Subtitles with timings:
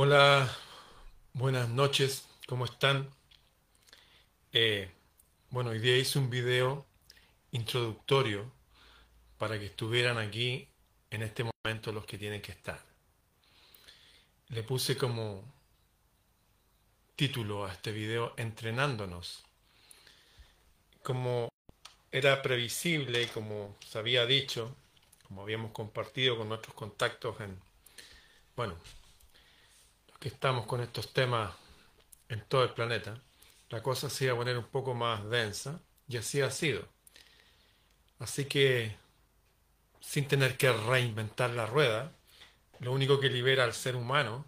[0.00, 0.48] Hola,
[1.32, 3.10] buenas noches, ¿cómo están?
[4.52, 4.88] Eh,
[5.50, 6.86] bueno, hoy día hice un video
[7.50, 8.48] introductorio
[9.38, 10.68] para que estuvieran aquí
[11.10, 12.80] en este momento los que tienen que estar.
[14.50, 15.42] Le puse como
[17.16, 19.42] título a este video Entrenándonos.
[21.02, 21.48] Como
[22.12, 24.76] era previsible y como se había dicho,
[25.26, 27.58] como habíamos compartido con nuestros contactos en,
[28.54, 28.76] bueno,
[30.18, 31.54] que estamos con estos temas
[32.28, 33.20] en todo el planeta,
[33.70, 36.88] la cosa se iba a poner un poco más densa y así ha sido.
[38.18, 38.96] Así que,
[40.00, 42.12] sin tener que reinventar la rueda,
[42.80, 44.44] lo único que libera al ser humano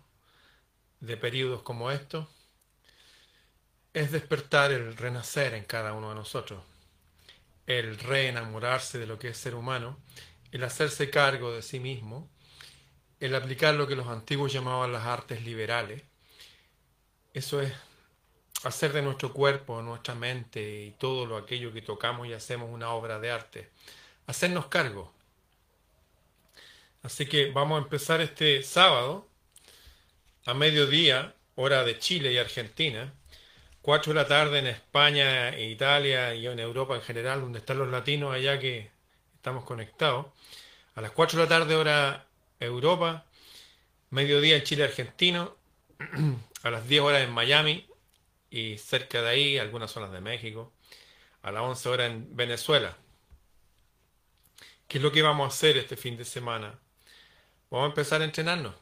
[1.01, 2.29] de periodos como estos
[3.93, 6.63] es despertar el renacer en cada uno de nosotros,
[7.67, 9.99] el reenamorarse de lo que es ser humano,
[10.53, 12.31] el hacerse cargo de sí mismo,
[13.21, 16.03] el aplicar lo que los antiguos llamaban las artes liberales.
[17.35, 17.73] Eso es
[18.65, 22.91] hacer de nuestro cuerpo, nuestra mente y todo lo aquello que tocamos y hacemos una
[22.91, 23.71] obra de arte.
[24.27, 25.13] Hacernos cargo.
[27.03, 29.27] Así que vamos a empezar este sábado
[30.47, 33.13] a mediodía, hora de Chile y Argentina,
[33.83, 37.79] 4 de la tarde en España, e Italia y en Europa en general, donde están
[37.79, 38.91] los latinos allá que
[39.35, 40.27] estamos conectados.
[40.95, 42.27] A las 4 de la tarde hora
[42.61, 43.27] Europa,
[44.11, 45.57] mediodía en Chile argentino,
[46.63, 47.87] a las 10 horas en Miami
[48.51, 50.73] y cerca de ahí algunas zonas de México,
[51.43, 52.97] a las 11 horas en Venezuela.
[54.89, 56.79] ¿Qué es lo que vamos a hacer este fin de semana?
[57.71, 58.75] Vamos a empezar a entrenarnos.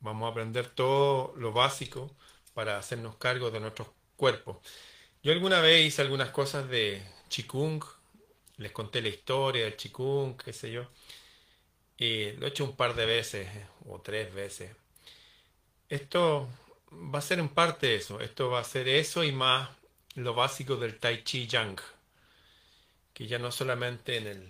[0.00, 2.10] Vamos a aprender todo lo básico
[2.54, 4.58] para hacernos cargo de nuestros cuerpos.
[5.22, 7.84] Yo alguna vez hice algunas cosas de Qigong,
[8.56, 10.86] les conté la historia del Qigong, qué sé yo.
[11.98, 13.48] Y lo he hecho un par de veces
[13.86, 14.74] o tres veces.
[15.88, 16.48] Esto
[16.92, 18.20] va a ser en parte eso.
[18.20, 19.70] Esto va a ser eso y más
[20.14, 21.80] lo básico del Tai Chi Yang.
[23.14, 24.48] Que ya no solamente en el,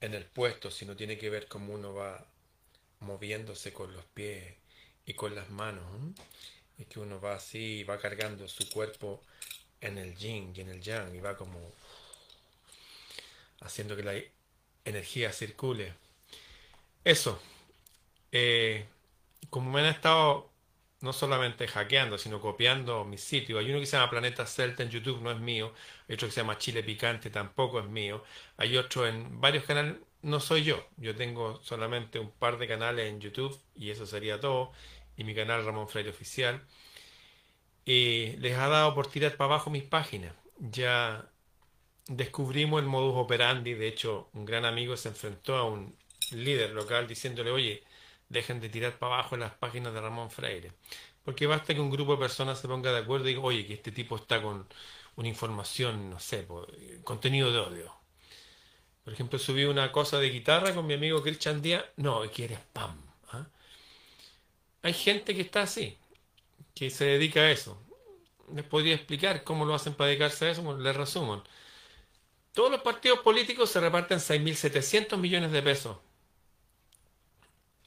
[0.00, 2.24] en el puesto, sino tiene que ver cómo uno va
[3.00, 4.54] moviéndose con los pies
[5.06, 5.84] y con las manos.
[6.78, 9.22] Es que uno va así y va cargando su cuerpo
[9.80, 11.58] en el yin y en el yang y va como
[13.60, 14.14] haciendo que la
[14.84, 15.94] energía circule.
[17.04, 17.40] Eso.
[18.32, 18.88] Eh,
[19.50, 20.52] como me han estado
[21.00, 23.60] no solamente hackeando, sino copiando mis sitios.
[23.60, 25.74] Hay uno que se llama Planeta Celta en YouTube, no es mío.
[26.08, 28.24] Hay otro que se llama Chile Picante, tampoco es mío.
[28.56, 30.86] Hay otro en varios canales, no soy yo.
[30.96, 34.72] Yo tengo solamente un par de canales en YouTube y eso sería todo.
[35.16, 36.62] Y mi canal Ramón Freire Oficial.
[37.84, 40.34] Y les ha dado por tirar para abajo mis páginas.
[40.58, 41.30] Ya
[42.08, 43.74] descubrimos el modus operandi.
[43.74, 45.96] De hecho, un gran amigo se enfrentó a un
[46.32, 47.82] líder local diciéndole, oye,
[48.28, 50.72] dejen de tirar para abajo las páginas de Ramón Freire.
[51.24, 53.74] Porque basta que un grupo de personas se ponga de acuerdo y diga, oye, que
[53.74, 54.66] este tipo está con
[55.16, 56.46] una información, no sé,
[57.04, 57.94] contenido de odio.
[59.04, 61.84] Por ejemplo, subí una cosa de guitarra con mi amigo Christian Díaz.
[61.96, 62.96] No, que eres spam.
[63.32, 63.46] ¿ah?
[64.82, 65.98] Hay gente que está así,
[66.74, 67.78] que se dedica a eso.
[68.54, 71.42] Les podría explicar cómo lo hacen para dedicarse a eso, les resumo.
[72.52, 75.96] Todos los partidos políticos se reparten 6.700 millones de pesos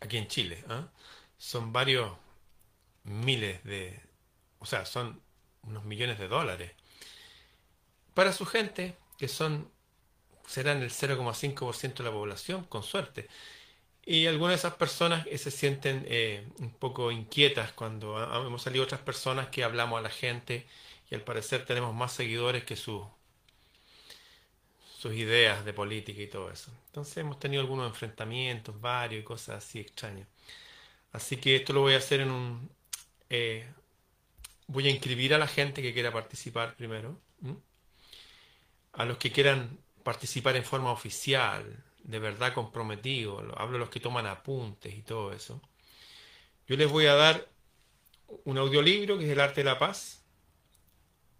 [0.02, 0.64] aquí en Chile.
[0.70, 0.88] ¿ah?
[1.38, 2.12] Son varios
[3.04, 4.00] miles de,
[4.60, 5.22] o sea, son
[5.64, 6.72] unos millones de dólares.
[8.14, 9.72] Para su gente, que son,
[10.48, 13.28] serán el 0,5% de la población, con suerte.
[14.06, 19.02] Y algunas de esas personas se sienten eh, un poco inquietas cuando hemos salido otras
[19.02, 20.68] personas que hablamos a la gente
[21.10, 23.04] y al parecer tenemos más seguidores que sus
[25.06, 26.72] sus ideas de política y todo eso.
[26.88, 30.28] Entonces hemos tenido algunos enfrentamientos, varios y cosas así extrañas.
[31.12, 32.72] Así que esto lo voy a hacer en un...
[33.30, 33.72] Eh,
[34.66, 37.20] voy a inscribir a la gente que quiera participar primero.
[38.94, 43.38] A los que quieran participar en forma oficial, de verdad comprometido.
[43.60, 45.62] Hablo de los que toman apuntes y todo eso.
[46.68, 47.48] Yo les voy a dar
[48.44, 50.24] un audiolibro que es El Arte de la Paz.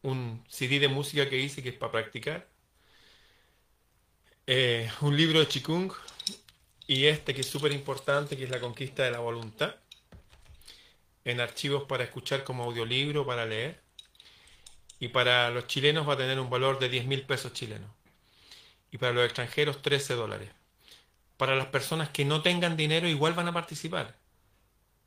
[0.04, 2.55] Un CD de música que hice que es para practicar
[4.48, 5.92] eh, un libro de Chikung
[6.86, 9.76] y este que es súper importante, que es La Conquista de la Voluntad,
[11.24, 13.82] en archivos para escuchar como audiolibro, para leer.
[15.00, 17.90] Y para los chilenos va a tener un valor de 10 mil pesos chilenos.
[18.92, 20.50] Y para los extranjeros 13 dólares.
[21.38, 24.16] Para las personas que no tengan dinero igual van a participar.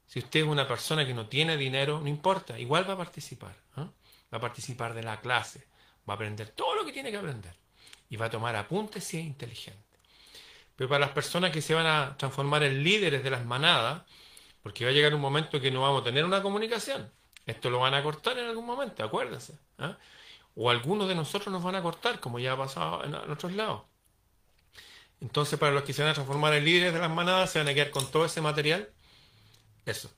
[0.06, 3.54] Si usted es una persona que no tiene dinero, no importa, igual va a participar.
[3.76, 3.88] ¿ah?
[4.32, 5.66] Va a participar de la clase,
[6.08, 7.67] va a aprender todo lo que tiene que aprender
[8.10, 9.82] y va a tomar apuntes si es inteligente.
[10.76, 14.02] Pero para las personas que se van a transformar en líderes de las manadas,
[14.62, 17.10] Porque va a llegar un momento que no vamos a tener una comunicación.
[17.46, 19.58] Esto lo van a cortar en algún momento, acuérdense.
[19.78, 19.96] ¿ah?
[20.54, 23.82] O algunos de nosotros nos van a cortar, como ya ha pasado en, otros lados.
[25.20, 27.68] Entonces, para los que se van a transformar en líderes de las manadas, se van
[27.68, 28.90] a quedar con todo ese material.
[29.86, 30.10] Eso.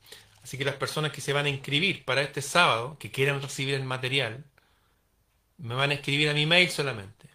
[0.43, 3.75] Así que las personas que se van a inscribir para este sábado, que quieran recibir
[3.75, 4.43] el material,
[5.57, 7.30] me van a escribir a mi mail solamente.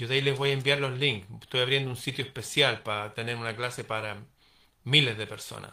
[0.00, 1.26] Yo de ahí les voy a enviar los links.
[1.42, 4.16] Estoy abriendo un sitio especial para tener una clase para
[4.82, 5.72] miles de personas.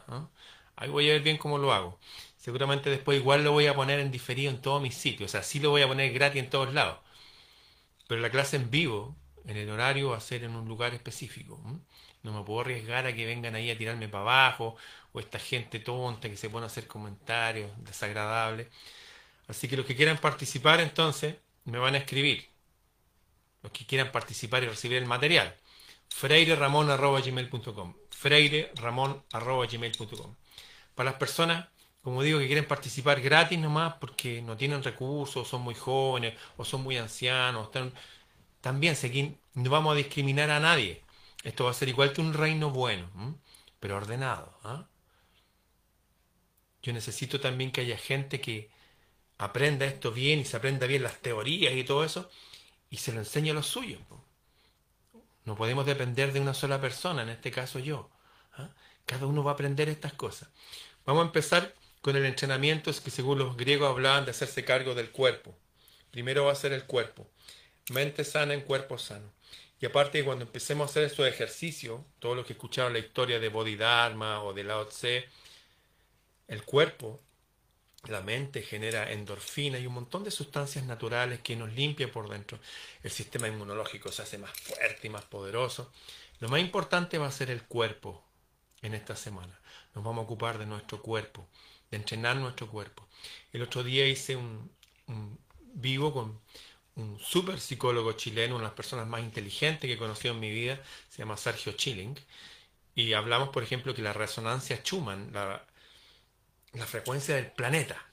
[0.76, 1.98] Ahí voy a ver bien cómo lo hago.
[2.36, 5.30] Seguramente después igual lo voy a poner en diferido en todos mis sitios.
[5.30, 7.00] O sea, sí lo voy a poner gratis en todos lados.
[8.08, 9.16] Pero la clase en vivo,
[9.46, 11.62] en el horario, va a ser en un lugar específico.
[12.24, 14.76] No me puedo arriesgar a que vengan ahí a tirarme para abajo
[15.14, 18.68] o esta gente tonta que se pone a hacer comentarios desagradables.
[19.48, 22.57] Así que los que quieran participar entonces me van a escribir
[23.68, 25.56] los que quieran participar y recibir el material.
[26.10, 30.36] freireramon.gmail.com freireramon.gmail.com
[30.96, 31.68] Para las personas,
[32.02, 36.64] como digo, que quieren participar gratis nomás porque no tienen recursos, son muy jóvenes o
[36.64, 37.70] son muy ancianos,
[38.62, 41.04] también aquí no vamos a discriminar a nadie.
[41.44, 43.10] Esto va a ser igual que un reino bueno,
[43.80, 44.58] pero ordenado.
[44.64, 44.88] ¿ah?
[46.82, 48.70] Yo necesito también que haya gente que
[49.38, 52.30] aprenda esto bien y se aprenda bien las teorías y todo eso
[52.90, 54.00] y se lo enseña a los suyos.
[55.46, 58.10] No podemos depender de una sola persona, en este caso yo.
[58.54, 58.70] ¿ah?
[59.06, 60.50] Cada uno va a aprender estas cosas.
[61.06, 65.12] Vamos a empezar con el entrenamiento que según los griegos hablaban de hacerse cargo del
[65.12, 65.58] cuerpo.
[66.12, 67.30] Primero va a ser el cuerpo.
[67.90, 69.32] Mente sana en cuerpo sano.
[69.80, 73.50] Y aparte cuando empecemos a hacer estos ejercicios, todos los que escucharon la historia de
[73.50, 75.30] Bodhidharma o de Lao Tse,
[76.48, 77.22] el cuerpo
[78.08, 82.60] la mente genera endorfina y un montón de sustancias naturales que nos limpian por dentro.
[83.04, 85.92] El sistema inmunológico se hace más fuerte y más poderoso.
[86.40, 88.24] Lo más importante va a ser el cuerpo
[88.82, 89.60] en esta semana.
[89.96, 91.48] Nos vamos a ocupar de nuestro cuerpo,
[91.90, 93.08] de entrenar nuestro cuerpo.
[93.52, 94.72] El otro día hice un,
[95.60, 96.40] vivo con
[96.96, 100.52] un super psicólogo chileno, una de las personas más inteligentes que he conocido en mi
[100.52, 102.18] vida, se llama Sergio Chilling,
[102.96, 105.64] y hablamos, por ejemplo, que la resonancia Schumann, la,
[106.80, 108.06] la frecuencia del planeta,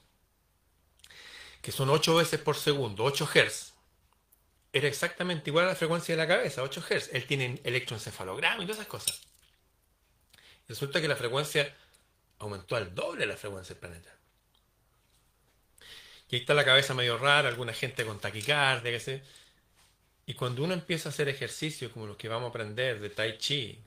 [1.62, 3.72] que son 8 veces por segundo, 8 Hz,
[4.72, 7.11] era exactamente igual a la frecuencia de la cabeza, 8 Hz.
[7.12, 9.20] Él tiene electroencefalograma y todas esas cosas.
[10.69, 11.72] Resulta que la frecuencia
[12.38, 14.11] aumentó al doble la frecuencia del planeta.
[16.28, 19.22] Y ahí está la cabeza medio rara, alguna gente con taquicardia, qué sé.
[20.26, 23.38] Y cuando uno empieza a hacer ejercicios como los que vamos a aprender de Tai
[23.38, 23.78] Chi,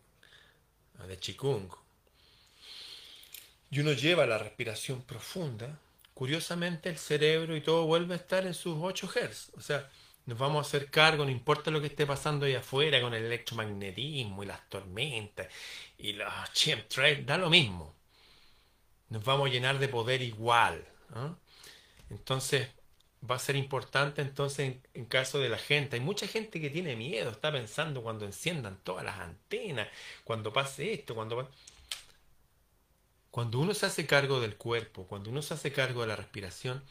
[1.06, 1.69] de Qigong,
[3.69, 5.79] y uno lleva la respiración profunda,
[6.13, 9.51] curiosamente el cerebro y todo vuelve a estar en sus 8 Hz.
[9.57, 9.89] O sea,
[10.25, 13.25] nos vamos a hacer cargo, no importa lo que esté pasando ahí afuera con el
[13.25, 15.47] electromagnetismo y las tormentas
[15.97, 17.95] y los chemtrails, da lo mismo.
[19.09, 20.85] Nos vamos a llenar de poder igual.
[22.09, 22.67] Entonces,
[23.29, 25.95] va a ser importante entonces en, en, caso de la gente.
[25.95, 29.87] Hay mucha gente que tiene miedo, está pensando cuando enciendan todas las antenas,
[30.23, 31.49] cuando pase esto, cuando pase...
[33.38, 36.84] Cuando uno se hace cargo del cuerpo, cuando uno se hace cargo de la respiración,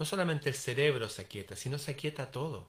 [0.00, 2.68] no solamente el cerebro se aquieta, sino se aquieta todo.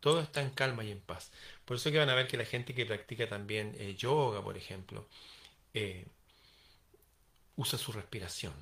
[0.00, 1.32] Todo está en calma y en paz.
[1.66, 5.06] Por eso van a ver que la gente que practica también eh, yoga, por ejemplo,
[5.74, 6.06] eh,
[7.56, 8.54] usa su respiración.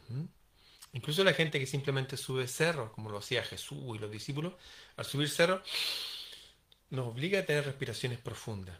[0.93, 4.55] Incluso la gente que simplemente sube cerros, como lo hacía Jesús y los discípulos,
[4.97, 5.63] al subir cerros,
[6.91, 8.77] nos obliga a tener respiraciones profundas.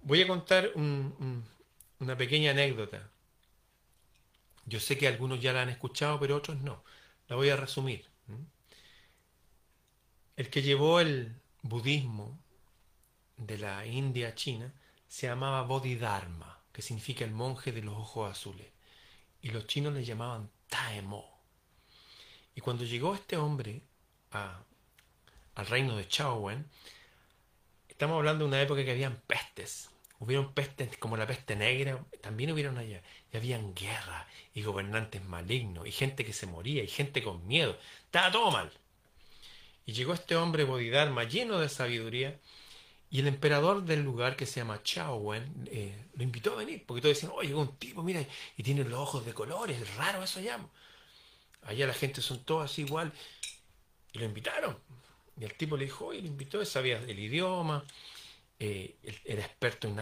[0.00, 3.11] Voy a contar una pequeña anécdota
[4.64, 6.84] yo sé que algunos ya la han escuchado, pero otros no.
[7.28, 8.06] La voy a resumir.
[10.36, 12.38] El que llevó el budismo
[13.36, 14.72] de la India a China
[15.08, 18.68] se llamaba Bodhidharma, que significa el monje de los ojos azules.
[19.42, 21.28] Y los chinos le llamaban Taemo.
[22.54, 23.82] Y cuando llegó este hombre
[24.30, 26.06] al reino de
[26.38, 26.68] Wen,
[27.88, 29.90] estamos hablando de una época que habían pestes.
[30.22, 33.02] Hubieron pestes como la peste negra, también hubieron allá.
[33.32, 37.76] Y habían guerra y gobernantes malignos y gente que se moría y gente con miedo.
[38.04, 38.70] Estaba todo mal.
[39.84, 42.38] Y llegó este hombre Bodhidharma lleno de sabiduría
[43.10, 46.84] y el emperador del lugar que se llama Chao Wen eh, lo invitó a venir
[46.86, 48.24] porque todos decían, oye, llegó un tipo, mira,
[48.56, 50.60] y tiene los ojos de colores, es raro eso allá.
[51.62, 53.12] Allá la gente son todas igual.
[54.12, 54.78] Y lo invitaron.
[55.36, 57.84] Y el tipo le dijo, oye, lo invitó, sabía el idioma,
[58.64, 59.98] eh, era experto en,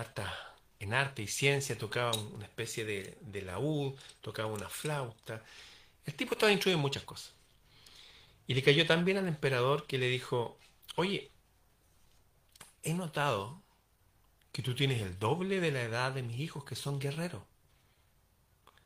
[0.81, 5.43] en arte y ciencia, tocaba una especie de, laúd, tocaba una flauta.
[6.05, 7.33] El tipo estaba instruido en muchas cosas.
[8.47, 10.59] Y le cayó tan bien al emperador que le dijo,
[10.97, 11.31] oye,
[12.83, 13.63] he notado
[14.53, 17.43] que tú tienes el doble de la edad de mis hijos que son guerreros.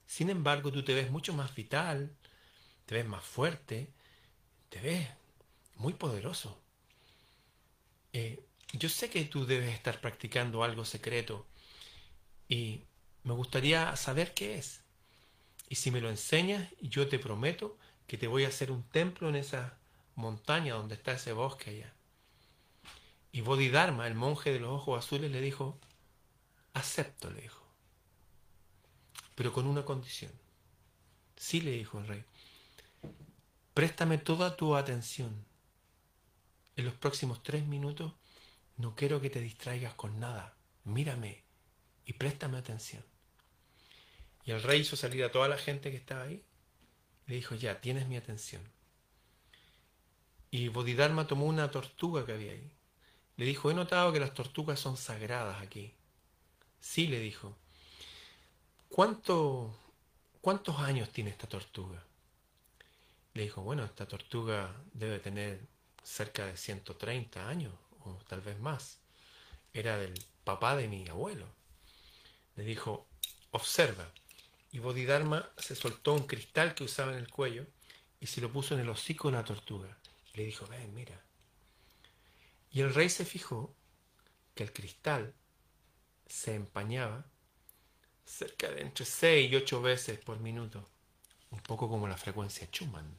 [0.06, 2.16] Sin embargo, tú te ves mucho más vital,
[2.86, 3.92] te ves más fuerte,
[4.68, 5.08] te ves
[5.74, 6.60] muy poderoso.
[8.12, 8.44] Eh,
[8.78, 11.46] yo sé que tú debes estar practicando algo secreto
[12.48, 12.82] y
[13.22, 14.82] me gustaría saber qué es.
[15.68, 19.28] Y si me lo enseñas, yo te prometo que te voy a hacer un templo
[19.28, 19.78] en esa
[20.16, 21.94] montaña donde está ese bosque allá.
[23.32, 25.78] Y Bodhidharma, el monje de los ojos azules, le dijo,
[26.72, 27.64] acepto, le dijo,
[29.34, 30.32] pero con una condición.
[31.36, 32.24] Sí, le dijo el rey,
[33.72, 35.44] préstame toda tu atención.
[36.76, 38.12] En los próximos tres minutos
[38.76, 40.56] no quiero que te distraigas con nada.
[40.84, 41.44] Mírame
[42.04, 43.04] y préstame atención.
[44.44, 46.42] Y el rey hizo salir a toda la gente que estaba ahí.
[47.26, 48.62] Le dijo, ya, tienes mi atención.
[50.50, 52.70] Y Bodhidharma tomó una tortuga que había ahí.
[53.36, 55.94] Le dijo, he notado que las tortugas son sagradas aquí.
[56.80, 57.56] Sí, le dijo.
[58.88, 59.74] ¿Cuánto,
[60.40, 62.04] ¿Cuántos años tiene esta tortuga?
[63.32, 65.66] Le dijo, bueno, esta tortuga debe tener
[66.04, 67.72] cerca de 130 años,
[68.04, 68.98] o tal vez más.
[69.72, 71.46] Era del papá de mi abuelo.
[72.56, 73.06] Le dijo,
[73.50, 74.10] observa.
[74.72, 77.66] Y Bodhidharma se soltó un cristal que usaba en el cuello
[78.20, 79.96] y se lo puso en el hocico de la tortuga.
[80.34, 81.20] Le dijo, ven, mira.
[82.70, 83.74] Y el rey se fijó
[84.54, 85.34] que el cristal
[86.26, 87.24] se empañaba
[88.24, 90.88] cerca de entre 6 y 8 veces por minuto,
[91.50, 93.18] un poco como la frecuencia Schumann.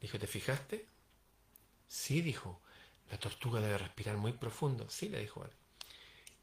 [0.00, 0.86] Dijo, ¿te fijaste?
[1.88, 2.60] Sí, dijo,
[3.14, 4.90] la tortuga debe respirar muy profundo.
[4.90, 5.50] Sí, le dijo él.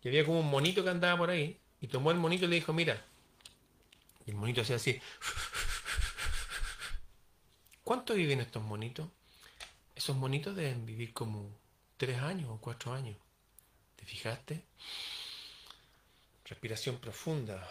[0.03, 2.55] Y había como un monito que andaba por ahí, y tomó el monito y le
[2.55, 3.05] dijo, mira.
[4.25, 4.97] Y el monito hacía así.
[7.83, 9.09] ¿Cuánto viven estos monitos?
[9.95, 11.49] Esos monitos deben vivir como
[11.97, 13.17] tres años o cuatro años.
[13.97, 14.63] ¿Te fijaste?
[16.45, 17.69] Respiración profunda,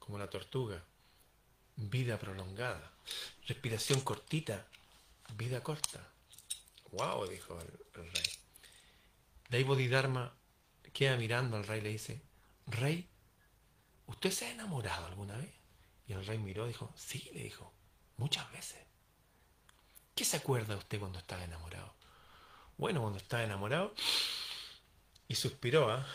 [0.00, 0.82] como la tortuga.
[1.76, 2.90] Vida prolongada.
[3.46, 4.66] Respiración cortita,
[5.36, 6.11] vida corta.
[6.92, 7.26] ¡Wow!
[7.26, 8.24] dijo el, rey.
[9.48, 10.34] De ahí Bodhidharma
[10.92, 12.22] queda mirando al rey y le dice,
[12.66, 13.08] Rey,
[14.06, 15.52] ¿usted se ha enamorado alguna vez?
[16.06, 17.72] Y el rey miró y dijo, sí, le dijo,
[18.16, 18.78] muchas veces.
[20.14, 21.94] ¿Qué se acuerda usted cuando estaba enamorado?
[22.76, 23.94] Bueno, cuando estaba enamorado,
[25.28, 26.06] y suspiró, ¿ah?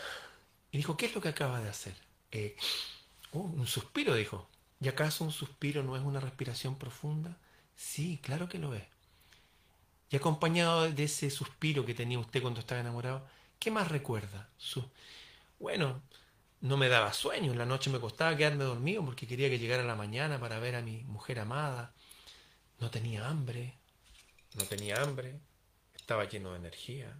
[0.72, 1.96] Y dijo, ¿qué es lo que acaba de hacer?
[2.32, 2.56] Eh,
[3.32, 4.48] oh, un suspiro, dijo.
[4.80, 7.36] ¿Y acaso un suspiro no es una respiración profunda?
[7.76, 8.84] Sí, claro que lo es.
[10.10, 13.28] Y acompañado de ese suspiro que tenía usted cuando estaba enamorado,
[13.60, 14.50] ¿qué más recuerda?
[14.58, 14.84] Su...
[15.60, 16.02] Bueno,
[16.62, 19.84] no me daba sueño, en la noche me costaba quedarme dormido porque quería que llegara
[19.84, 21.94] la mañana para ver a mi mujer amada.
[22.80, 23.74] No tenía hambre,
[24.56, 25.40] no tenía hambre,
[25.96, 27.16] estaba lleno de energía.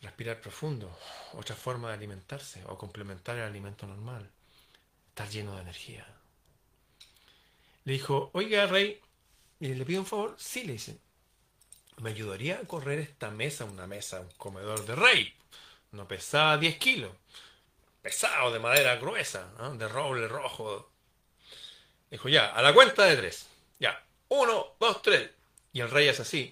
[0.00, 0.96] Respirar profundo,
[1.32, 4.30] otra forma de alimentarse o complementar el alimento normal.
[5.08, 6.06] Estar lleno de energía.
[7.84, 9.00] Le dijo, oiga, rey,
[9.68, 10.34] ¿le pido un favor?
[10.38, 10.98] Sí, le dice.
[11.98, 15.34] ¿Me ayudaría a correr esta mesa, una mesa, un comedor de rey?
[15.92, 17.12] No pesaba 10 kilos.
[18.00, 20.90] Pesado, de madera gruesa, de roble rojo.
[22.10, 23.48] Dijo, ya, a la cuenta de tres.
[23.78, 25.30] Ya, uno, dos, tres.
[25.72, 26.50] Y el rey es así.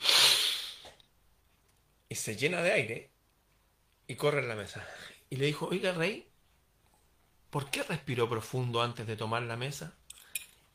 [2.09, 3.11] Y se llena de aire
[4.07, 4.87] y corre la mesa.
[5.29, 6.29] Y le dijo, oiga, rey,
[7.51, 9.95] ¿por qué respiró profundo antes de tomar la mesa?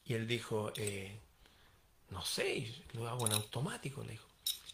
[0.03, 1.19] Y él dijo, eh,
[2.09, 4.27] no sé, lo hago en automático, le dijo.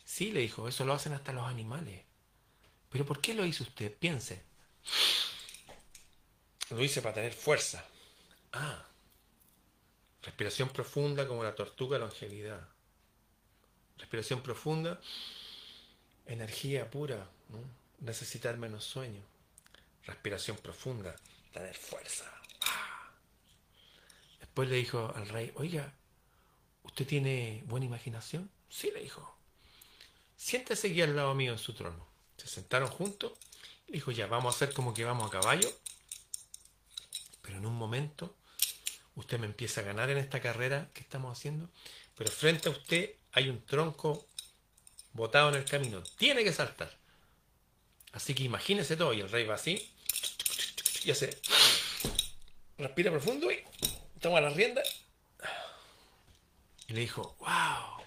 [0.06, 2.04] Sí, le dijo, eso lo hacen hasta los animales.
[2.90, 3.96] Pero ¿por qué lo hizo usted?
[3.98, 4.44] Piense.
[6.70, 7.86] Lo hice para tener fuerza.
[8.54, 8.86] Ah,
[10.24, 12.68] Respiración profunda como la tortuga longevidad.
[13.98, 15.02] Respiración profunda,
[16.28, 17.28] energía pura,
[18.00, 19.24] necesitar menos sueño.
[20.06, 21.16] Respiración profunda,
[21.52, 22.32] tener fuerza.
[22.62, 23.12] Ah.
[24.40, 25.92] Después le dijo al rey, oiga,
[26.84, 28.50] ¿usted tiene buena imaginación?
[28.70, 29.36] Sí, le dijo.
[30.38, 32.08] Siéntese aquí al lado mío en su trono.
[32.38, 33.34] Se sentaron juntos.
[33.88, 35.72] Le dijo, ya, vamos a hacer como que vamos a caballo.
[37.42, 38.36] Pero en un momento
[39.16, 41.70] usted me empieza a ganar en esta carrera que estamos haciendo,
[42.16, 44.26] pero frente a usted hay un tronco
[45.14, 46.98] botado en el camino, tiene que saltar.
[48.14, 49.90] Así que imagínese todo, y el rey va así,
[51.04, 51.38] y hace,
[52.78, 53.64] respira profundo y
[54.20, 54.82] toma la rienda.
[56.92, 58.04] Y le dijo, wow,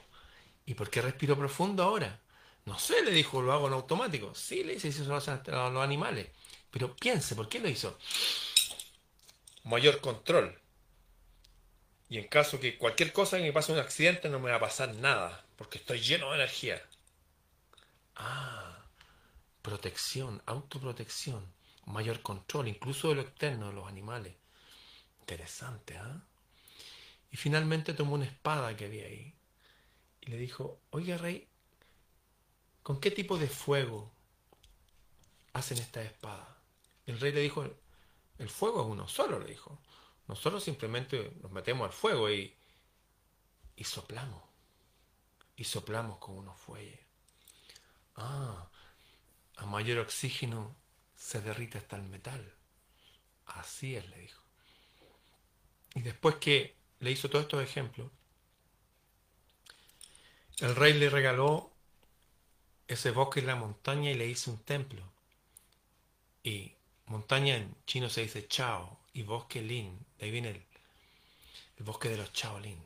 [0.66, 2.20] ¿y por qué respiro profundo ahora?
[2.66, 4.34] No sé, le dijo, lo hago en automático.
[4.34, 6.28] Sí, le dice, eso lo hacen los animales.
[6.70, 7.98] Pero piense, ¿por qué lo hizo?
[9.62, 10.60] Mayor control.
[12.10, 14.60] Y en caso que cualquier cosa que me pase un accidente no me va a
[14.60, 16.82] pasar nada, porque estoy lleno de energía.
[18.16, 18.84] Ah,
[19.62, 21.54] protección, autoprotección.
[21.86, 24.34] mayor control, incluso de lo externo, de los animales.
[25.20, 26.22] Interesante, ¿ah?
[27.34, 29.34] Y finalmente tomó una espada que había ahí
[30.20, 31.48] y le dijo, oiga rey,
[32.84, 34.14] ¿con qué tipo de fuego
[35.52, 36.62] hacen esta espada?
[37.06, 37.68] El rey le dijo,
[38.38, 39.80] el fuego es uno solo, le dijo.
[40.28, 42.56] Nosotros simplemente nos metemos al fuego y,
[43.74, 44.44] y soplamos.
[45.56, 47.00] Y soplamos con unos fuelles.
[48.14, 48.70] Ah,
[49.56, 50.76] a mayor oxígeno
[51.16, 52.54] se derrite hasta el metal.
[53.46, 54.44] Así es, le dijo.
[55.96, 58.10] Y después que le hizo todos estos ejemplos,
[60.60, 61.70] el rey le regaló
[62.86, 65.02] ese bosque en la montaña y le hizo un templo.
[66.42, 66.74] Y
[67.06, 72.16] montaña en chino se dice chao y bosque lin, de ahí viene el, bosque de
[72.16, 72.30] los
[72.62, 72.78] Lin.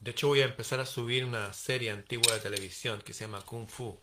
[0.00, 3.42] De hecho voy a empezar a subir una serie antigua de televisión que se llama
[3.42, 3.98] Kung Fu,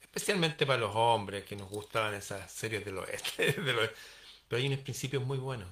[0.00, 3.52] especialmente para los hombres que nos gustaban esas series del oeste,
[4.48, 5.68] pero hay unos principios muy buenos.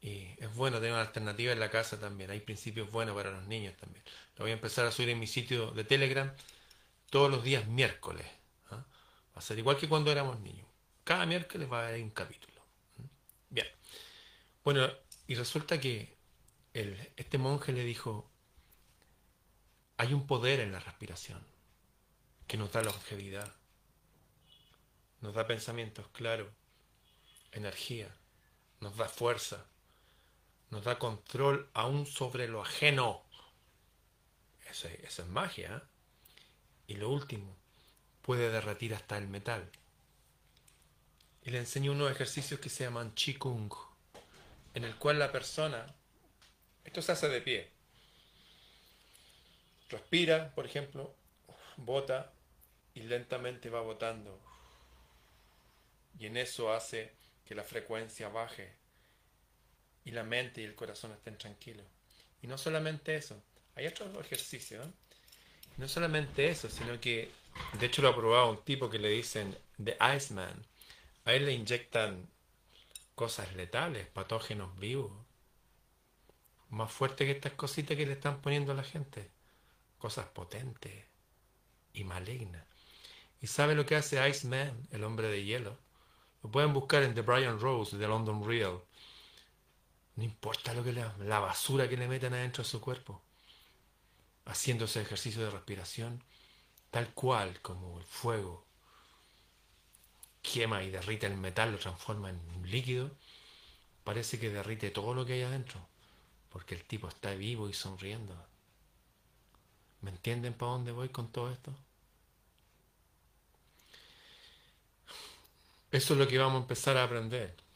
[0.00, 2.30] Y es bueno tener una alternativa en la casa también.
[2.30, 4.04] Hay principios buenos para los niños también.
[4.36, 6.32] Lo voy a empezar a subir en mi sitio de Telegram
[7.10, 8.26] todos los días miércoles.
[8.70, 8.76] ¿ah?
[8.76, 10.66] Va a ser igual que cuando éramos niños.
[11.04, 12.62] Cada miércoles va a haber un capítulo.
[13.50, 13.66] Bien.
[14.62, 14.88] Bueno,
[15.26, 16.16] y resulta que
[16.72, 18.30] este monje le dijo,
[19.96, 21.44] hay un poder en la respiración
[22.46, 23.52] que nos da longevidad,
[25.20, 26.48] nos da pensamientos claros,
[27.52, 28.14] energía,
[28.80, 29.66] nos da fuerza,
[30.70, 33.22] nos da control aún sobre lo ajeno.
[34.70, 35.76] Eso, es magia.
[35.76, 35.88] ¿eh?
[36.88, 37.56] Y lo último,
[38.22, 39.70] puede derretir hasta el metal.
[41.44, 43.72] Y le enseño unos ejercicios que se llaman Qigong,
[44.74, 45.86] en el cual la persona,
[46.84, 47.70] esto se hace de pie,
[49.88, 51.14] respira, por ejemplo,
[51.76, 52.32] bota
[52.94, 54.38] y lentamente va botando.
[56.18, 57.14] Y en eso hace
[57.46, 58.74] que la frecuencia baje
[60.08, 61.84] y la mente y el corazón estén tranquilos.
[62.40, 63.42] Y no solamente eso,
[63.74, 64.86] hay otros ejercicios.
[64.86, 64.90] ¿eh?
[65.76, 67.30] No solamente eso, sino que,
[67.78, 70.64] de hecho lo ha probado un tipo que le dicen The Iceman.
[71.26, 72.26] A él le inyectan
[73.14, 75.12] cosas letales, patógenos vivos.
[76.70, 79.30] Más fuerte que estas cositas que le están poniendo a la gente.
[79.98, 81.04] Cosas potentes
[81.92, 82.64] y malignas.
[83.42, 85.76] ¿Y sabe lo que hace Iceman, el hombre de hielo?
[86.42, 88.80] Lo pueden buscar en The Brian Rose de London Real.
[90.18, 93.22] No importa lo que la basura que le metan adentro de su cuerpo.
[94.46, 96.24] Haciendo ese ejercicio de respiración,
[96.90, 98.66] tal cual como el fuego
[100.42, 103.12] quema y derrite el metal, lo transforma en líquido,
[104.02, 105.86] parece que derrite todo lo que hay adentro,
[106.50, 108.34] porque el tipo está vivo y sonriendo.
[110.00, 111.72] ¿Me entienden para dónde voy con todo esto?
[115.92, 117.67] Eso es lo que vamos a empezar a aprender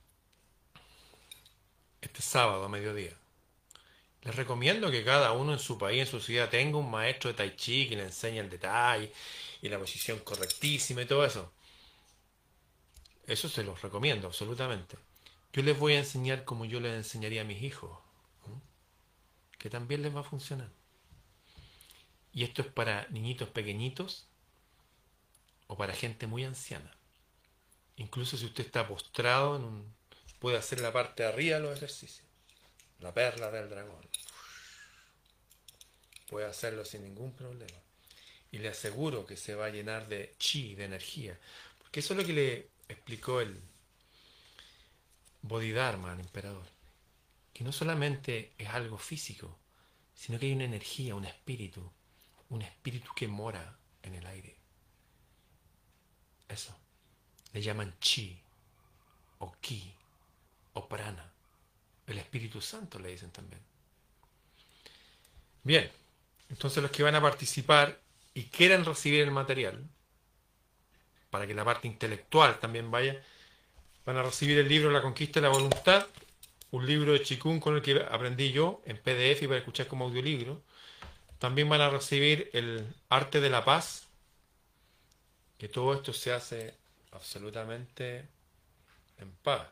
[2.02, 3.16] este sábado a mediodía.
[4.22, 7.34] Les recomiendo que cada uno en su país, en su ciudad, tenga un maestro de
[7.34, 9.12] tai chi que le enseñe el detalle
[9.62, 11.52] y la posición correctísima y todo eso.
[13.26, 14.96] Eso se los recomiendo, absolutamente.
[15.52, 17.98] Yo les voy a enseñar como yo les enseñaría a mis hijos,
[19.58, 20.70] que también les va a funcionar.
[22.32, 24.26] Y esto es para niñitos pequeñitos
[25.66, 26.96] o para gente muy anciana.
[27.96, 30.01] Incluso si usted está postrado en un
[30.42, 32.26] puede hacer la parte de arriba de los ejercicios.
[32.98, 34.04] La perla del dragón.
[36.28, 37.78] Puede hacerlo sin ningún problema.
[38.50, 41.38] Y le aseguro que se va a llenar de chi, de energía.
[41.78, 43.62] Porque eso es lo que le explicó el
[45.42, 46.66] Bodhidharma al emperador.
[47.54, 49.60] Que no solamente es algo físico,
[50.12, 51.88] sino que hay una energía, un espíritu.
[52.48, 54.56] Un espíritu que mora en el aire.
[56.48, 56.76] Eso.
[57.52, 58.42] Le llaman chi
[59.38, 60.01] o ki
[60.74, 61.30] o prana.
[62.06, 63.60] El Espíritu Santo le dicen también.
[65.62, 65.90] Bien,
[66.50, 67.98] entonces los que van a participar
[68.34, 69.82] y quieran recibir el material,
[71.30, 73.22] para que la parte intelectual también vaya,
[74.04, 76.06] van a recibir el libro La conquista de la voluntad,
[76.72, 80.06] un libro de Chikun con el que aprendí yo en PDF y para escuchar como
[80.06, 80.62] audiolibro.
[81.38, 84.06] También van a recibir el arte de la paz,
[85.58, 86.74] que todo esto se hace
[87.12, 88.28] absolutamente
[89.18, 89.68] en paz.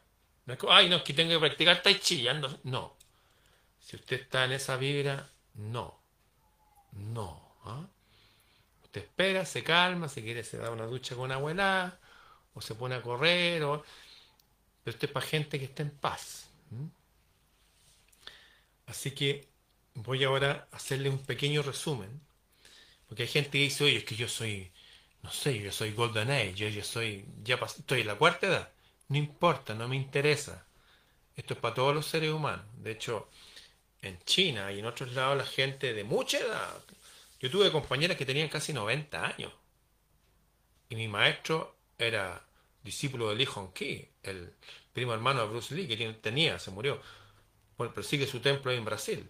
[0.68, 2.26] Ay, no, es que tengo que practicar tai chi.
[2.64, 2.96] No.
[3.80, 6.00] Si usted está en esa vibra, no.
[6.92, 7.56] No.
[7.64, 7.86] ¿ah?
[8.84, 11.98] Usted espera, se calma, si quiere se da una ducha con abuela,
[12.54, 13.84] o se pone a correr, pero
[14.86, 16.50] esto es para gente que está en paz.
[18.86, 19.48] Así que
[19.94, 22.20] voy ahora a hacerle un pequeño resumen,
[23.06, 24.72] porque hay gente que dice, oye, es que yo soy
[25.22, 28.72] no sé, yo soy Golden Age, yo, yo soy, ya estoy en la cuarta edad.
[29.10, 30.64] No importa, no me interesa.
[31.34, 32.64] Esto es para todos los seres humanos.
[32.76, 33.28] De hecho,
[34.02, 36.80] en China y en otros lados la gente de mucha edad.
[37.40, 39.52] Yo tuve compañeras que tenían casi 90 años.
[40.88, 42.40] Y mi maestro era
[42.84, 44.54] discípulo de Lee Hong-ki, el
[44.92, 47.02] primo hermano de Bruce Lee, que tenía, se murió.
[47.76, 49.28] Bueno, pero sigue su templo en Brasil.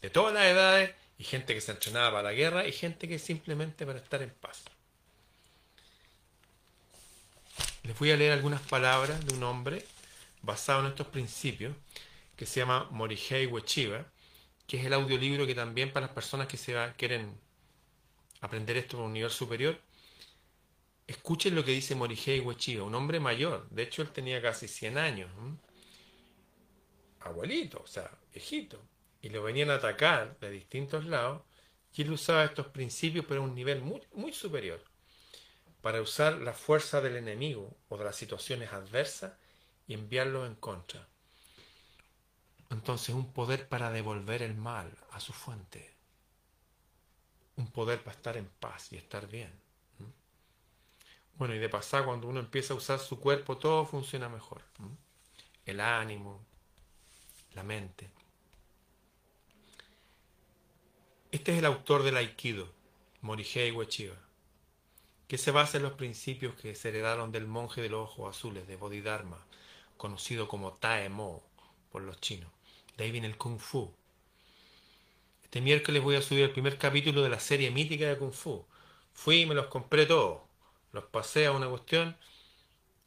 [0.00, 3.18] De todas las edades, y gente que se entrenaba para la guerra, y gente que
[3.18, 4.64] simplemente para estar en paz.
[7.86, 9.84] Les voy a leer algunas palabras de un hombre
[10.42, 11.72] basado en estos principios
[12.34, 14.04] que se llama Morihei Ueshiba,
[14.66, 17.38] que es el audiolibro que también para las personas que se quieren
[18.40, 19.80] aprender esto a un nivel superior,
[21.06, 24.98] escuchen lo que dice Morihei Ueshiba, un hombre mayor, de hecho él tenía casi 100
[24.98, 25.30] años,
[27.20, 28.82] abuelito, o sea, viejito,
[29.22, 31.42] y lo venían a atacar de distintos lados,
[31.94, 34.82] y él usaba estos principios pero a un nivel muy superior
[35.86, 39.34] para usar la fuerza del enemigo o de las situaciones adversas
[39.86, 41.06] y enviarlo en contra.
[42.70, 45.94] Entonces un poder para devolver el mal a su fuente.
[47.54, 49.52] Un poder para estar en paz y estar bien.
[51.36, 54.62] Bueno, y de pasar, cuando uno empieza a usar su cuerpo, todo funciona mejor.
[55.64, 56.44] El ánimo,
[57.54, 58.10] la mente.
[61.30, 62.72] Este es el autor del Aikido,
[63.20, 64.25] Morihei Ueshiba
[65.28, 68.66] que se basa en los principios que se heredaron del monje de los ojos azules,
[68.68, 69.44] de Bodhidharma,
[69.96, 71.42] conocido como Taemo
[71.90, 72.50] por los chinos.
[72.96, 73.92] De ahí viene el Kung Fu.
[75.42, 78.64] Este miércoles voy a subir el primer capítulo de la serie mítica de Kung Fu.
[79.12, 80.42] Fui y me los compré todos.
[80.92, 82.16] Los pasé a una cuestión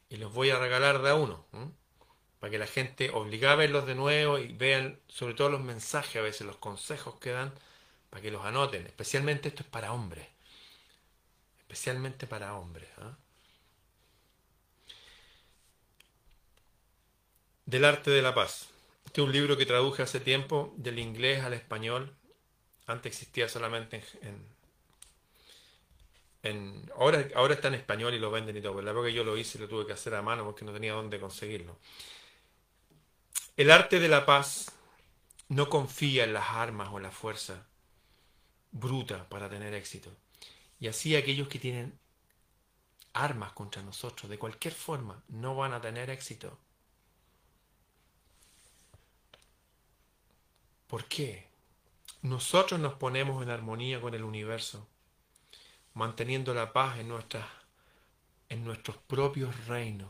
[0.09, 1.45] y los voy a regalar de a uno.
[2.39, 6.17] Para que la gente obligue a verlos de nuevo y vean sobre todo los mensajes,
[6.17, 7.53] a veces los consejos que dan,
[8.09, 8.85] para que los anoten.
[8.87, 10.27] Especialmente esto es para hombres
[11.69, 12.89] especialmente para hombres.
[12.97, 13.15] ¿ah?
[17.65, 18.69] Del arte de la paz.
[19.05, 22.15] Este es un libro que traduje hace tiempo del inglés al español.
[22.87, 24.43] Antes existía solamente en,
[26.41, 28.73] en, ahora, ahora está en español y lo venden y todo.
[28.73, 30.73] Pero la época que yo lo hice lo tuve que hacer a mano porque no
[30.73, 31.77] tenía dónde conseguirlo.
[33.57, 34.71] El arte de la paz
[35.49, 37.67] no confía en las armas o en la fuerza
[38.71, 40.11] bruta para tener éxito.
[40.79, 41.97] Y así aquellos que tienen
[43.13, 46.57] armas contra nosotros, de cualquier forma, no van a tener éxito.
[50.87, 51.47] ¿Por qué?
[52.21, 54.87] Nosotros nos ponemos en armonía con el universo,
[55.93, 57.45] manteniendo la paz en, nuestras,
[58.49, 60.09] en nuestros propios reinos.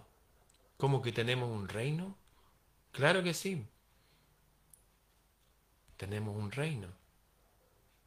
[0.78, 2.16] ¿Cómo que tenemos un reino?
[2.92, 3.66] Claro que sí.
[5.98, 6.88] Tenemos un reino.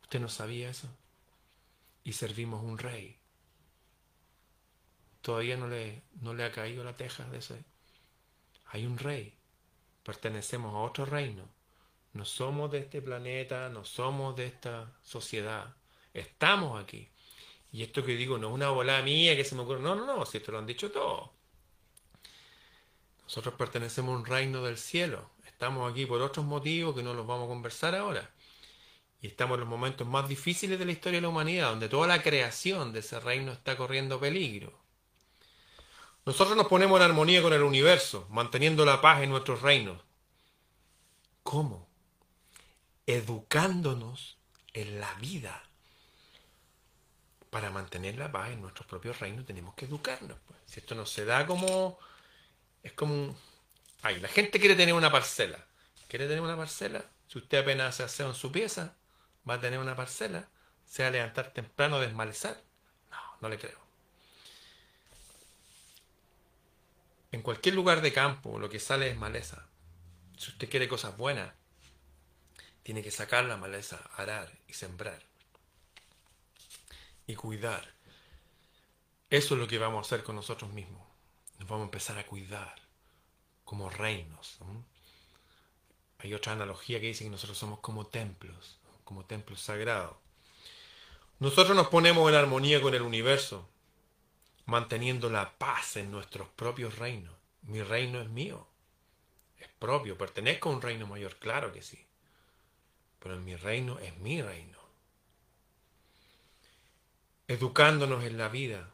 [0.02, 0.88] ¿Usted no sabía eso?
[2.04, 3.18] Y servimos un rey.
[5.20, 7.64] Todavía no le, no le ha caído la teja de ese.
[8.66, 9.36] Hay un rey.
[10.02, 11.48] Pertenecemos a otro reino.
[12.12, 15.74] No somos de este planeta, no somos de esta sociedad.
[16.12, 17.08] Estamos aquí.
[17.70, 19.80] Y esto que digo no es una bola mía que se me ocurre.
[19.80, 21.30] No, no, no, si esto lo han dicho todos.
[23.22, 25.30] Nosotros pertenecemos a un reino del cielo.
[25.46, 28.30] Estamos aquí por otros motivos que no los vamos a conversar ahora.
[29.22, 32.08] Y estamos en los momentos más difíciles de la historia de la humanidad, donde toda
[32.08, 34.76] la creación de ese reino está corriendo peligro.
[36.26, 40.02] Nosotros nos ponemos en armonía con el universo, manteniendo la paz en nuestros reinos.
[41.44, 41.88] ¿Cómo?
[43.06, 44.38] Educándonos
[44.72, 45.62] en la vida.
[47.48, 50.36] Para mantener la paz en nuestros propios reinos tenemos que educarnos.
[50.48, 50.58] Pues.
[50.66, 51.96] Si esto no se da como...
[52.82, 53.36] Es como un...
[54.02, 55.64] Ay, la gente quiere tener una parcela.
[56.08, 57.04] ¿Quiere tener una parcela?
[57.28, 58.96] Si usted apenas se hace en su pieza,
[59.48, 60.48] va a tener una parcela,
[60.86, 62.62] se va a levantar temprano desmalezar.
[63.10, 63.78] No, no le creo.
[67.32, 69.66] En cualquier lugar de campo lo que sale es maleza.
[70.36, 71.52] Si usted quiere cosas buenas,
[72.82, 75.22] tiene que sacar la maleza, arar y sembrar.
[77.26, 77.94] Y cuidar.
[79.30, 81.06] Eso es lo que vamos a hacer con nosotros mismos.
[81.58, 82.74] Nos vamos a empezar a cuidar
[83.64, 84.58] como reinos.
[86.18, 90.18] Hay otra analogía que dice que nosotros somos como templos como templo sagrado.
[91.42, 93.68] Nosotros nos ponemos en armonía con el universo,
[94.66, 97.34] manteniendo la paz en nuestros propios reinos.
[97.62, 98.66] Mi reino es mío,
[99.58, 102.06] es propio, pertenezco a un reino mayor, claro que sí.
[103.18, 104.78] Pero mi reino es mi reino.
[107.48, 108.90] Educándonos en la vida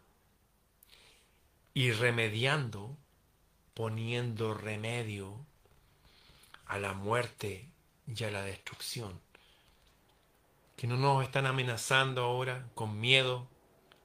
[1.74, 2.96] y remediando,
[3.74, 5.38] poniendo remedio
[6.64, 7.68] a la muerte
[8.06, 9.27] y a la destrucción
[10.78, 13.48] que no nos están amenazando ahora con miedo,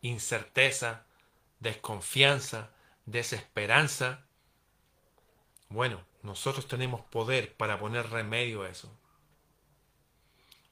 [0.02, 1.06] incerteza,
[1.60, 2.72] desconfianza,
[3.06, 4.26] desesperanza.
[5.70, 8.92] Bueno, nosotros tenemos poder para poner remedio a eso.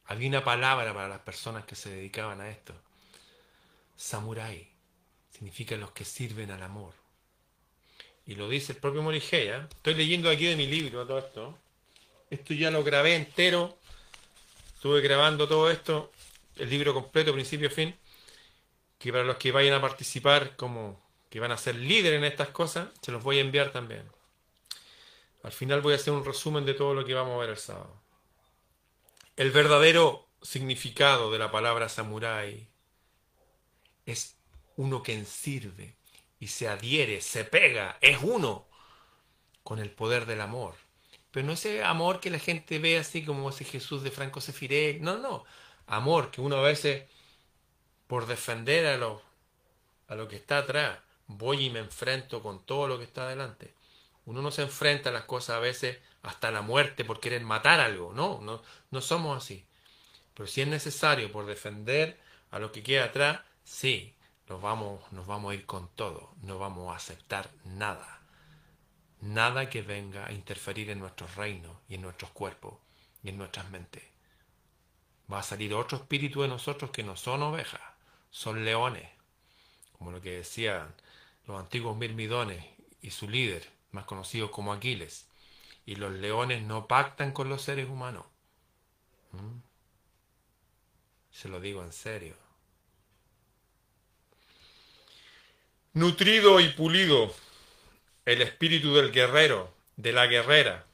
[0.06, 2.74] Había una palabra para las personas que se dedicaban a esto.
[3.96, 4.68] Samurai
[5.30, 6.96] significa los que sirven al amor.
[8.26, 9.50] Y lo dice el propio Morihei.
[9.50, 9.68] ¿eh?
[9.70, 11.60] Estoy leyendo aquí de mi libro todo esto.
[12.32, 13.78] Esto ya lo grabé entero.
[14.82, 16.12] Estuve grabando todo esto,
[16.56, 17.96] el libro completo, principio fin.
[18.98, 22.48] Que para los que vayan a participar como que van a ser líderes en estas
[22.48, 24.12] cosas, se los voy a enviar también.
[25.44, 27.58] Al final voy a hacer un resumen de todo lo que vamos a ver el
[27.58, 28.02] sábado.
[29.36, 32.68] El verdadero significado de la palabra samurái
[34.08, 34.36] es
[34.78, 35.96] uno que sirve
[36.40, 38.68] y se adhiere, se pega, es uno
[39.62, 40.74] con el poder del amor.
[41.32, 45.00] Pero no ese amor que la gente ve así como ese Jesús de Franco Sefiré,
[45.02, 45.46] no, no,
[45.88, 47.04] amor que uno a veces
[48.08, 49.22] por defender a lo,
[50.08, 53.74] a lo que está atrás, voy y me enfrento con todo lo que está adelante.
[54.26, 57.80] Uno no se enfrenta a las cosas a veces hasta la muerte por querer matar
[57.80, 59.66] algo, no, no, no somos así.
[60.34, 62.20] Pero si es necesario por defender
[62.52, 64.14] a lo que queda atrás, sí,
[64.48, 68.21] nos vamos, nos vamos a ir con todo, no vamos a aceptar nada.
[69.22, 72.74] Nada que venga a interferir en nuestros reinos y en nuestros cuerpos
[73.24, 74.04] y en nuestras mentes.
[75.32, 77.82] Va a salir otro espíritu de nosotros que no son ovejas,
[78.32, 79.08] son leones,
[79.98, 80.94] como lo que decían
[81.46, 82.66] los antiguos mirmidones
[83.02, 85.28] y su líder, más conocido como Aquiles.
[85.86, 88.26] Y los leones no pactan con los seres humanos.
[89.32, 89.60] ¿Mm?
[91.32, 92.36] Se lo digo en serio.
[95.94, 97.34] Nutrido y pulido
[98.32, 100.86] el espíritu del guerrero, de la guerrera,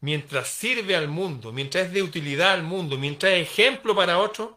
[0.00, 4.50] mientras sirve al mundo, mientras es de utilidad al mundo, mientras es ejemplo para otros,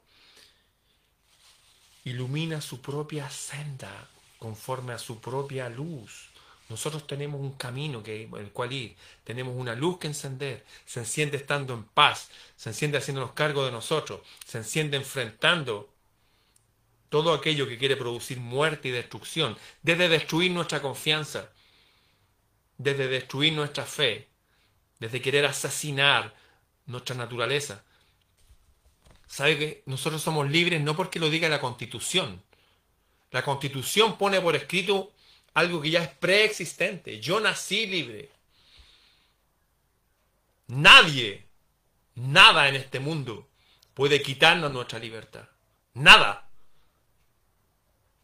[2.04, 4.08] ilumina su propia senda
[4.40, 6.30] conforme a su propia luz.
[6.70, 11.38] Nosotros tenemos un camino que, el cual ir, tenemos una luz que encender, se enciende
[11.38, 15.90] estando en paz, se enciende haciéndonos cargo de nosotros, se enciende enfrentando
[17.10, 21.50] todo aquello que quiere producir muerte y destrucción, desde destruir nuestra confianza,
[22.78, 24.28] desde destruir nuestra fe,
[25.00, 26.36] desde querer asesinar
[26.86, 27.84] nuestra naturaleza.
[29.28, 32.42] ¿Sabe que nosotros somos libres no porque lo diga la constitución?
[33.32, 35.12] La constitución pone por escrito
[35.54, 37.20] algo que ya es preexistente.
[37.20, 38.30] Yo nací libre.
[40.68, 41.46] Nadie,
[42.16, 43.48] nada en este mundo
[43.94, 45.48] puede quitarnos nuestra libertad.
[45.94, 46.47] Nada.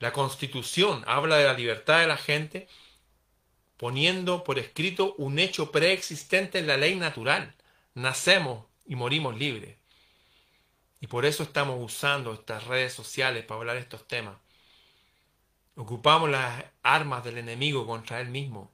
[0.03, 2.67] La constitución habla de la libertad de la gente
[3.77, 7.55] poniendo por escrito un hecho preexistente en la ley natural.
[7.93, 9.77] Nacemos y morimos libres.
[10.99, 14.35] Y por eso estamos usando estas redes sociales para hablar de estos temas.
[15.77, 18.73] Ocupamos las armas del enemigo contra él mismo.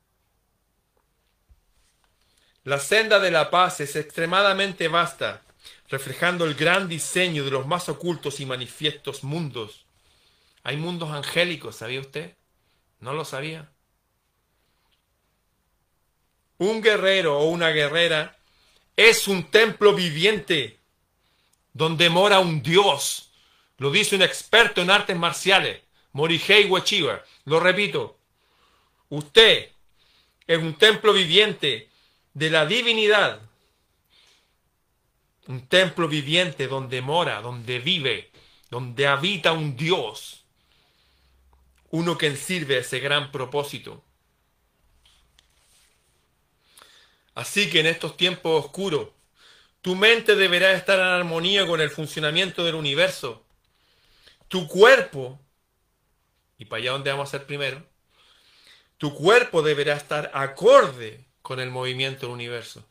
[2.63, 5.43] La senda de la paz es extremadamente vasta,
[5.89, 9.85] reflejando el gran diseño de los más ocultos y manifiestos mundos.
[10.69, 12.37] Hay mundos angélicos, ¿sabía usted?
[12.99, 13.71] ¿No lo sabía?
[16.59, 18.37] Un guerrero o una guerrera
[18.95, 20.77] es un templo viviente
[21.73, 23.31] donde mora un dios.
[23.79, 25.81] Lo dice un experto en artes marciales.
[26.11, 27.23] Morihei Ueshiba.
[27.45, 28.19] Lo repito,
[29.09, 29.71] usted
[30.45, 31.89] es un templo viviente
[32.35, 33.41] de la divinidad.
[35.47, 38.29] Un templo viviente donde mora, donde vive,
[38.69, 40.38] donde habita un Dios.
[41.91, 44.03] Uno que sirve a ese gran propósito.
[47.35, 49.09] Así que en estos tiempos oscuros,
[49.81, 53.45] tu mente deberá estar en armonía con el funcionamiento del universo.
[54.47, 55.39] Tu cuerpo
[56.59, 57.83] y para allá donde vamos a ser primero,
[58.97, 62.85] tu cuerpo deberá estar acorde con el movimiento del universo.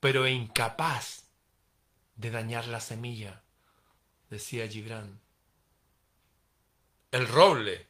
[0.00, 1.24] Pero incapaz
[2.16, 3.42] de dañar la semilla,
[4.30, 5.20] decía Gibran.
[7.10, 7.86] El roble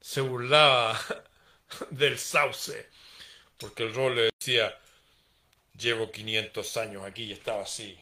[0.00, 0.98] se burlaba
[1.90, 2.88] del sauce,
[3.58, 4.78] porque el rol le decía,
[5.76, 7.98] llevo 500 años aquí y estaba así.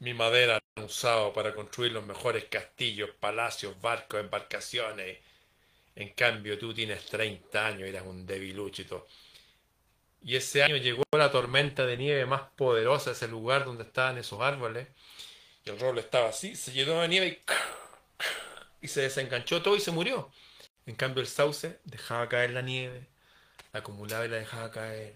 [0.00, 5.18] Mi madera la han usado para construir los mejores castillos, palacios, barcos, embarcaciones.
[5.96, 9.06] En cambio, tú tienes 30 años y eras un debiluchito.
[10.22, 14.40] Y ese año llegó la tormenta de nieve más poderosa ese lugar donde estaban esos
[14.40, 14.88] árboles.
[15.64, 17.26] Y el roble estaba así, se llenó de nieve
[18.80, 20.30] y, y se desenganchó todo y se murió.
[20.86, 23.06] En cambio el sauce dejaba caer la nieve,
[23.72, 25.14] la acumulaba y la dejaba caer.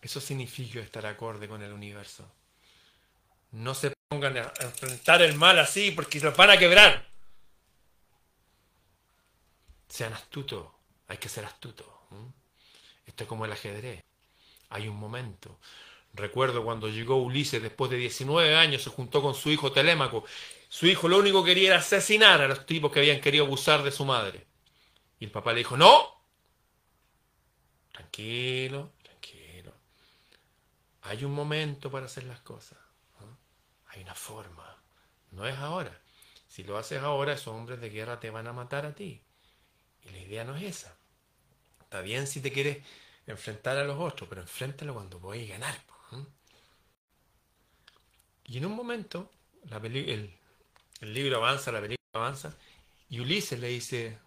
[0.00, 2.30] Eso significa estar acorde con el universo.
[3.50, 7.06] No se pongan a enfrentar el mal así porque los van a quebrar.
[9.88, 10.68] Sean astutos,
[11.08, 11.86] hay que ser astutos.
[13.08, 14.04] Esto es como el ajedrez.
[14.68, 15.58] Hay un momento.
[16.12, 20.24] Recuerdo cuando llegó Ulises después de 19 años, se juntó con su hijo Telémaco.
[20.68, 23.82] Su hijo lo único que quería era asesinar a los tipos que habían querido abusar
[23.82, 24.46] de su madre.
[25.18, 26.22] Y el papá le dijo, no,
[27.92, 29.72] tranquilo, tranquilo.
[31.02, 32.78] Hay un momento para hacer las cosas.
[33.86, 34.76] Hay una forma.
[35.30, 35.98] No es ahora.
[36.46, 39.22] Si lo haces ahora, esos hombres de guerra te van a matar a ti.
[40.02, 40.97] Y la idea no es esa.
[41.88, 42.84] Está bien si te quieres
[43.26, 45.74] enfrentar a los otros, pero enfréntalo cuando a ganar.
[48.44, 49.30] Y en un momento,
[49.70, 50.30] el,
[51.00, 52.54] libro avanza, la película avanza,
[53.08, 54.18] y Ulises le dice,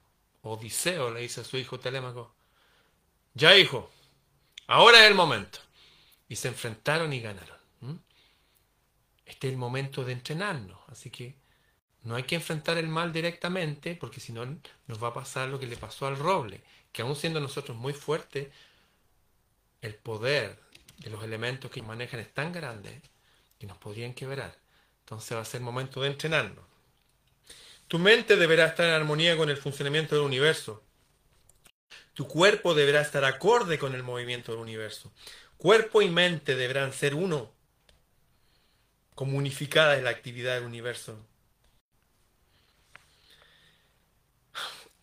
[0.41, 2.33] Odiseo le dice a su hijo Telémaco,
[3.35, 3.91] ya hijo,
[4.65, 5.59] ahora es el momento.
[6.29, 7.57] Y se enfrentaron y ganaron.
[9.23, 11.35] Este es el momento de entrenarnos, así que
[12.01, 14.45] no hay que enfrentar el mal directamente, porque si no
[14.87, 17.93] nos va a pasar lo que le pasó al roble, que aún siendo nosotros muy
[17.93, 18.49] fuertes,
[19.81, 20.57] el poder
[20.97, 23.01] de los elementos que manejan es tan grande
[23.57, 24.55] que nos podrían quebrar.
[24.99, 26.65] Entonces va a ser momento de entrenarnos.
[27.87, 30.83] Tu mente deberá estar en armonía con el funcionamiento del universo.
[32.13, 35.11] Tu cuerpo deberá estar acorde con el movimiento del universo.
[35.57, 37.51] Cuerpo y mente deberán ser uno,
[39.15, 41.19] como unificada en la actividad del universo.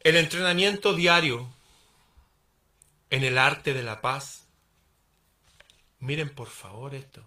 [0.01, 1.49] El entrenamiento diario
[3.11, 4.47] en el arte de la paz.
[5.99, 7.27] Miren por favor esto.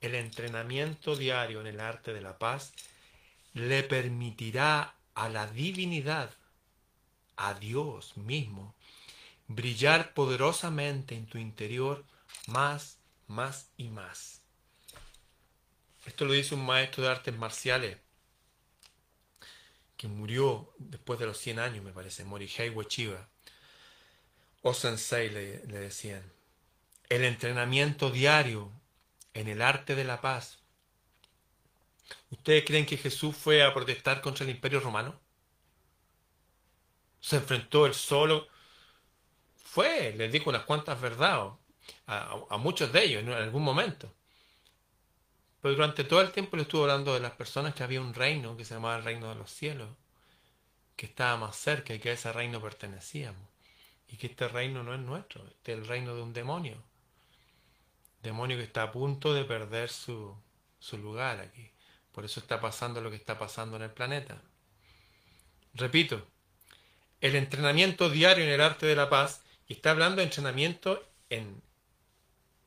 [0.00, 2.72] El entrenamiento diario en el arte de la paz
[3.54, 6.30] le permitirá a la divinidad,
[7.36, 8.74] a Dios mismo,
[9.48, 12.04] brillar poderosamente en tu interior
[12.46, 14.42] más, más y más.
[16.06, 17.98] Esto lo dice un maestro de artes marciales
[19.96, 23.28] que murió después de los 100 años, me parece, Morihei Ueshiba
[24.62, 26.22] o sensei le, decían.
[27.08, 28.70] El entrenamiento diario
[29.34, 30.58] en el arte de la paz.
[32.30, 35.18] ¿Ustedes creen que Jesús fue a protestar contra el imperio romano?
[37.20, 38.48] Se enfrentó él solo.
[39.56, 41.52] Fue, les dijo unas cuantas verdades
[42.06, 44.12] a, a, muchos de ellos en algún momento.
[45.60, 48.56] Pero durante todo el tiempo le estuvo hablando de las personas que había un reino
[48.56, 49.88] que se llamaba el reino de los cielos,
[50.96, 53.57] que estaba más cerca y que a ese reino pertenecíamos
[54.08, 56.82] y que este reino no es nuestro, este es el reino de un demonio.
[58.22, 60.34] Demonio que está a punto de perder su,
[60.78, 61.70] su lugar aquí.
[62.12, 64.40] Por eso está pasando lo que está pasando en el planeta.
[65.74, 66.26] Repito,
[67.20, 71.62] el entrenamiento diario en el arte de la paz, y está hablando de entrenamiento en,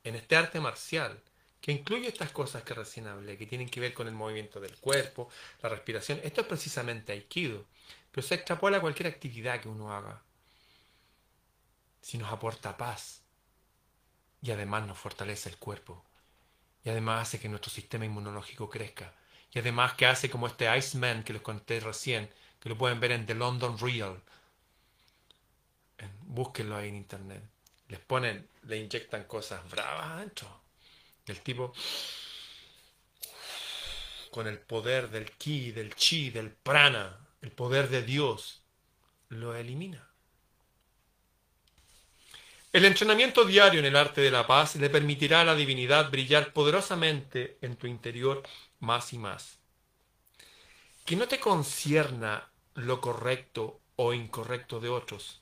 [0.04, 1.19] en este arte marcial,
[1.60, 4.75] que incluye estas cosas que recién hablé, que tienen que ver con el movimiento del
[4.77, 5.30] cuerpo,
[5.62, 6.19] la respiración.
[6.23, 7.65] Esto es precisamente Aikido,
[8.12, 10.21] pero se extrapola a cualquier actividad que uno haga
[12.02, 13.22] si nos aporta paz
[14.42, 16.04] y además nos fortalece el cuerpo
[16.84, 19.14] y además hace que nuestro sistema inmunológico crezca
[19.54, 23.12] y además que hace como este Iceman que les conté recién, que lo pueden ver
[23.12, 24.22] en The London Real.
[26.22, 27.44] Búsquenlo ahí en internet.
[27.90, 30.62] Les ponen, le inyectan cosas bravas adentro.
[31.26, 31.74] El tipo
[34.32, 38.62] con el poder del ki, del chi, del prana, el poder de Dios,
[39.28, 40.11] lo elimina.
[42.73, 46.53] El entrenamiento diario en el arte de la paz le permitirá a la divinidad brillar
[46.53, 48.43] poderosamente en tu interior
[48.79, 49.60] más y más.
[51.03, 55.41] Que no te concierna lo correcto o incorrecto de otros.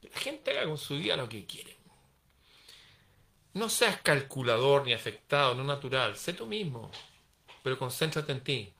[0.00, 1.76] la gente haga con su vida lo que quiere.
[3.52, 6.16] No seas calculador ni afectado, no natural.
[6.16, 6.90] Sé tú mismo,
[7.62, 8.72] pero concéntrate en ti.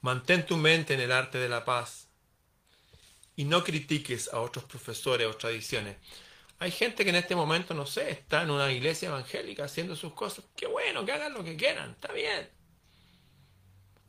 [0.00, 2.08] Mantén tu mente en el arte de la paz
[3.36, 5.98] y no critiques a otros profesores o tradiciones.
[6.60, 10.12] Hay gente que en este momento, no sé, está en una iglesia evangélica haciendo sus
[10.12, 10.44] cosas.
[10.54, 12.50] Qué bueno, que hagan lo que quieran, está bien.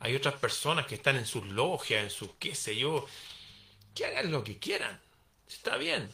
[0.00, 3.06] Hay otras personas que están en sus logias, en sus qué sé yo,
[3.94, 5.00] que hagan lo que quieran.
[5.48, 6.10] Está bien.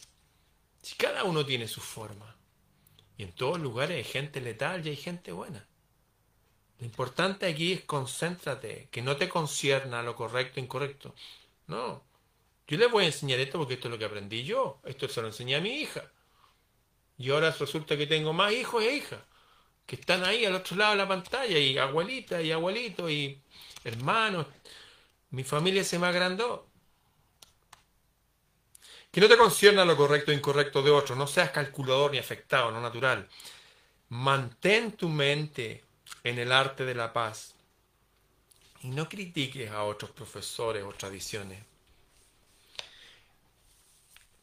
[0.80, 2.36] Si cada uno tiene su forma.
[3.16, 5.66] Y en todos lugares hay gente letal y hay gente buena.
[6.78, 11.16] Lo importante aquí es concéntrate, que no te concierna lo correcto e incorrecto.
[11.66, 12.04] No.
[12.68, 14.80] Yo les voy a enseñar esto porque esto es lo que aprendí yo.
[14.84, 16.12] Esto se lo enseñé a mi hija.
[17.18, 19.20] Y ahora resulta que tengo más hijos e hijas
[19.88, 23.40] que están ahí al otro lado de la pantalla, y abuelita y abuelito y
[23.84, 24.46] hermanos.
[25.30, 26.68] Mi familia se me agrandó.
[29.10, 31.16] Que no te concierne lo correcto e incorrecto de otros.
[31.16, 33.26] No seas calculador ni afectado, no natural.
[34.10, 35.82] Mantén tu mente
[36.22, 37.54] en el arte de la paz.
[38.82, 41.62] Y no critiques a otros profesores o tradiciones.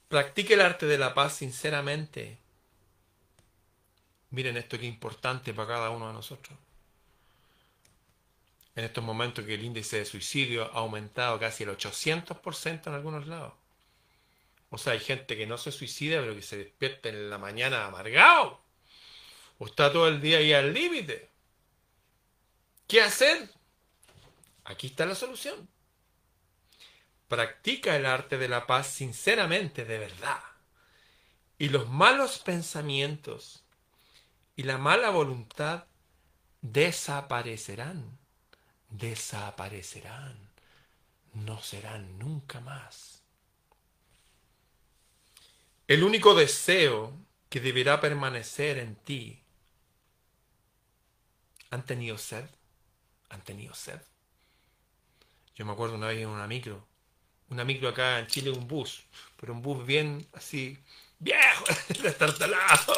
[0.08, 2.45] Practique el arte de la paz sinceramente.
[4.36, 6.60] Miren esto que es importante para cada uno de nosotros.
[8.76, 13.28] En estos momentos que el índice de suicidio ha aumentado casi el 800% en algunos
[13.28, 13.54] lados.
[14.72, 17.86] O sea, hay gente que no se suicida, pero que se despierta en la mañana
[17.86, 18.60] amargado.
[19.58, 21.30] O está todo el día ahí al límite.
[22.90, 23.50] ¿Qué hacer?
[24.66, 25.70] Aquí está la solución.
[27.30, 30.44] Practica el arte de la paz sinceramente, de verdad.
[31.58, 33.65] Y los malos pensamientos
[34.56, 35.86] y la mala voluntad
[36.62, 38.18] desaparecerán.
[38.90, 40.38] Desaparecerán.
[41.34, 43.22] No serán nunca más.
[45.88, 47.14] El único deseo
[47.50, 49.44] que deberá permanecer en ti.
[51.70, 52.46] ¿Han tenido sed?
[53.30, 54.02] ¿Han tenido sed?
[55.56, 56.86] Yo me acuerdo una vez en una micro,
[57.50, 59.04] una micro acá en Chile, un bus,
[59.38, 60.78] pero un bus bien así,
[61.20, 61.66] viejo,
[62.02, 62.94] destartalado,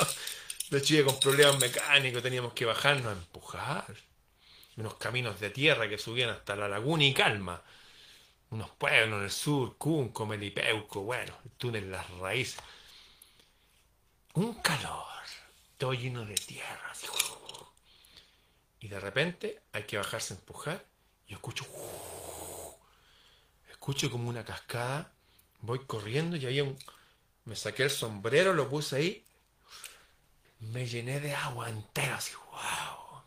[0.69, 3.85] de Chile con problemas mecánicos, teníamos que bajarnos a empujar.
[4.75, 7.63] Unos caminos de tierra que subían hasta la laguna y calma.
[8.49, 12.59] Unos pueblos en el sur, Cunco, Melipeuco, bueno, el túnel Las Raíces.
[14.33, 15.05] Un calor,
[15.77, 16.93] todo lleno de tierra.
[18.79, 20.85] Y de repente hay que bajarse a empujar.
[21.27, 21.65] Y escucho
[23.87, 25.13] escucho como una cascada,
[25.61, 26.77] voy corriendo y ahí un,
[27.45, 29.26] me saqué el sombrero, lo puse ahí,
[30.59, 33.21] me llené de agua entera, así, wow.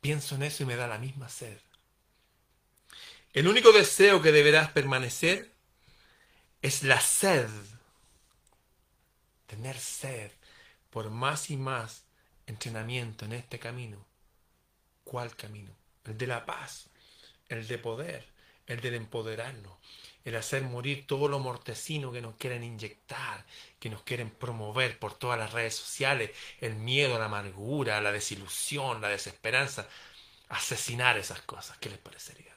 [0.00, 1.58] Pienso en eso y me da la misma sed.
[3.32, 5.52] El único deseo que deberás permanecer
[6.60, 7.48] es la sed.
[9.46, 10.30] Tener sed
[10.90, 12.04] por más y más
[12.46, 14.04] entrenamiento en este camino.
[15.04, 15.70] ¿Cuál camino?
[16.04, 16.88] El de la paz,
[17.48, 18.28] el de poder,
[18.66, 19.78] el del empoderarnos,
[20.24, 23.44] el hacer morir todo lo mortecino que nos quieren inyectar,
[23.78, 29.00] que nos quieren promover por todas las redes sociales, el miedo, la amargura, la desilusión,
[29.00, 29.88] la desesperanza,
[30.48, 31.78] asesinar esas cosas.
[31.78, 32.52] ¿Qué les parecería?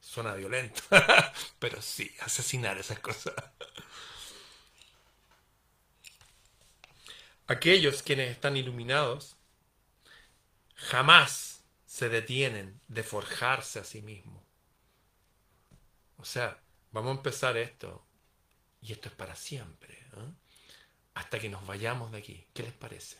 [0.00, 0.82] Suena violento,
[1.58, 3.34] pero sí, asesinar esas cosas.
[7.46, 9.36] Aquellos quienes están iluminados
[10.76, 14.44] jamás se detienen de forjarse a sí mismos
[16.24, 16.58] o sea,
[16.94, 18.02] vamos a empezar esto.
[18.80, 19.94] Y esto es para siempre.
[19.94, 20.32] ¿eh?
[21.14, 22.46] Hasta que nos vayamos de aquí.
[22.54, 23.18] ¿Qué les parece?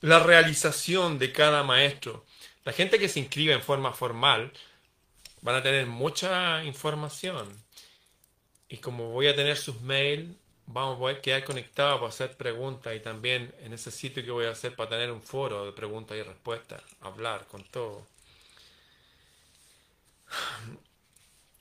[0.00, 2.26] La realización de cada maestro.
[2.64, 4.52] La gente que se inscribe en forma formal
[5.40, 7.48] van a tener mucha información.
[8.68, 10.28] Y como voy a tener sus mails,
[10.66, 14.46] vamos a poder quedar conectados para hacer preguntas y también en ese sitio que voy
[14.46, 18.11] a hacer para tener un foro de preguntas y respuestas, hablar con todo.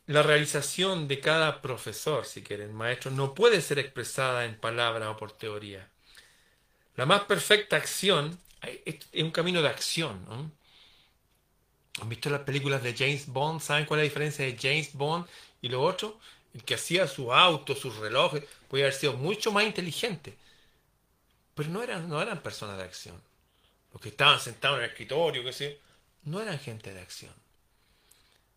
[0.07, 5.17] La realización de cada profesor, si quieren, maestro, no puede ser expresada en palabras o
[5.17, 5.87] por teoría.
[6.95, 10.51] La más perfecta acción es un camino de acción.
[12.01, 13.61] ¿Han visto las películas de James Bond?
[13.61, 15.25] ¿Saben cuál es la diferencia de James Bond
[15.61, 16.19] y lo otro?
[16.53, 20.37] El que hacía su auto, sus relojes, podía haber sido mucho más inteligente.
[21.55, 23.21] Pero no eran, no eran personas de acción.
[23.93, 25.79] Los que estaban sentados en el escritorio, que sé,
[26.23, 27.33] no eran gente de acción.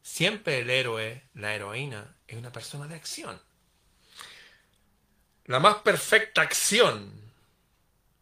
[0.04, 3.40] Siempre el héroe, la heroína, es una persona de acción.
[5.46, 7.10] La más perfecta acción.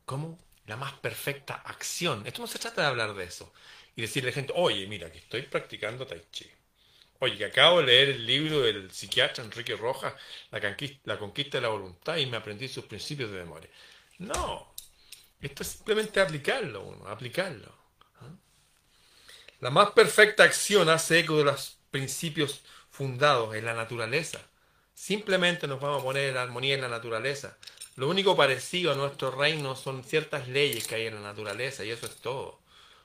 [0.05, 0.39] ¿Cómo?
[0.67, 2.25] La más perfecta acción.
[2.25, 3.53] Esto no se trata de hablar de eso.
[3.97, 6.49] Y decirle a la gente, oye, mira, que estoy practicando Tai Chi.
[7.19, 10.15] Oye, que acabo de leer el libro del psiquiatra Enrique Rojas,
[10.53, 13.71] la conquista, la conquista de la voluntad, y me aprendí sus principios de memoria.
[14.19, 14.73] No.
[15.41, 17.82] Esto es simplemente aplicarlo, uno, aplicarlo.
[19.63, 24.41] La más perfecta acción hace eco de los principios fundados en la naturaleza.
[24.93, 27.57] Simplemente nos vamos a poner en armonía en la naturaleza.
[27.95, 31.91] Lo único parecido a nuestro reino son ciertas leyes que hay en la naturaleza y
[31.91, 32.59] eso es todo.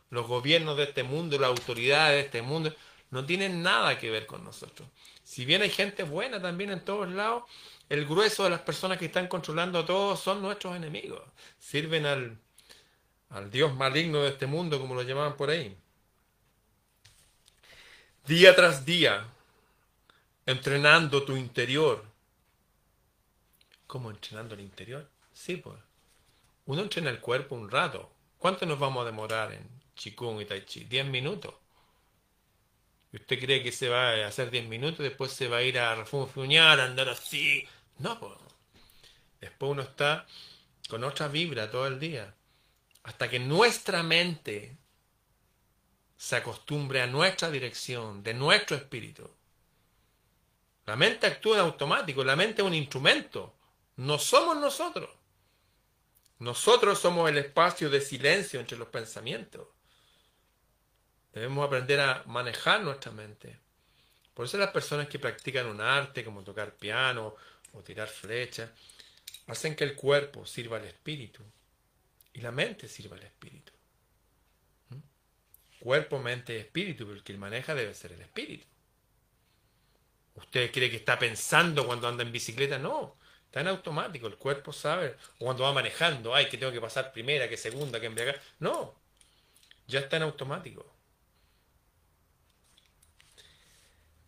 [0.09, 2.73] Los gobiernos de este mundo, las autoridades de este mundo,
[3.11, 4.89] no tienen nada que ver con nosotros.
[5.23, 7.43] Si bien hay gente buena también en todos lados,
[7.87, 11.21] el grueso de las personas que están controlando todo son nuestros enemigos.
[11.59, 12.39] Sirven al,
[13.29, 15.77] al Dios maligno de este mundo, como lo llamaban por ahí
[18.27, 19.25] día tras día,
[20.45, 22.03] entrenando tu interior.
[23.87, 25.09] ¿Cómo entrenando el interior?
[25.31, 25.77] Sí, pues.
[26.65, 28.11] Uno entrena el cuerpo un rato.
[28.37, 29.65] ¿Cuánto nos vamos a demorar en
[29.95, 30.83] Qigong y Tai Chi?
[30.83, 31.53] ¿Diez minutos?
[33.13, 35.95] Usted cree que se va a hacer 10 minutos, después se va a ir a
[35.95, 37.65] refunfuñar, a andar así.
[37.99, 38.33] No, pues.
[39.39, 40.27] Después uno está
[40.89, 42.35] con otra vibra todo el día.
[43.03, 44.77] Hasta que nuestra mente
[46.17, 49.29] se acostumbre a nuestra dirección, de nuestro espíritu.
[50.85, 53.55] La mente actúa en automático, la mente es un instrumento,
[53.97, 55.09] no somos nosotros.
[56.39, 59.67] Nosotros somos el espacio de silencio entre los pensamientos.
[61.33, 63.59] Debemos aprender a manejar nuestra mente.
[64.33, 67.35] Por eso las personas que practican un arte como tocar piano
[67.73, 68.69] o tirar flechas,
[69.47, 71.43] hacen que el cuerpo sirva al espíritu
[72.33, 73.73] y la mente sirva al espíritu.
[75.79, 78.65] Cuerpo, mente y espíritu, pero el que maneja debe ser el espíritu.
[80.35, 82.77] ¿Usted cree que está pensando cuando anda en bicicleta?
[82.77, 83.15] No,
[83.45, 85.15] está en automático, el cuerpo sabe.
[85.39, 88.39] O cuando va manejando, ay, que tengo que pasar primera, que segunda, que embriagar.
[88.59, 88.95] No,
[89.87, 90.85] ya está en automático.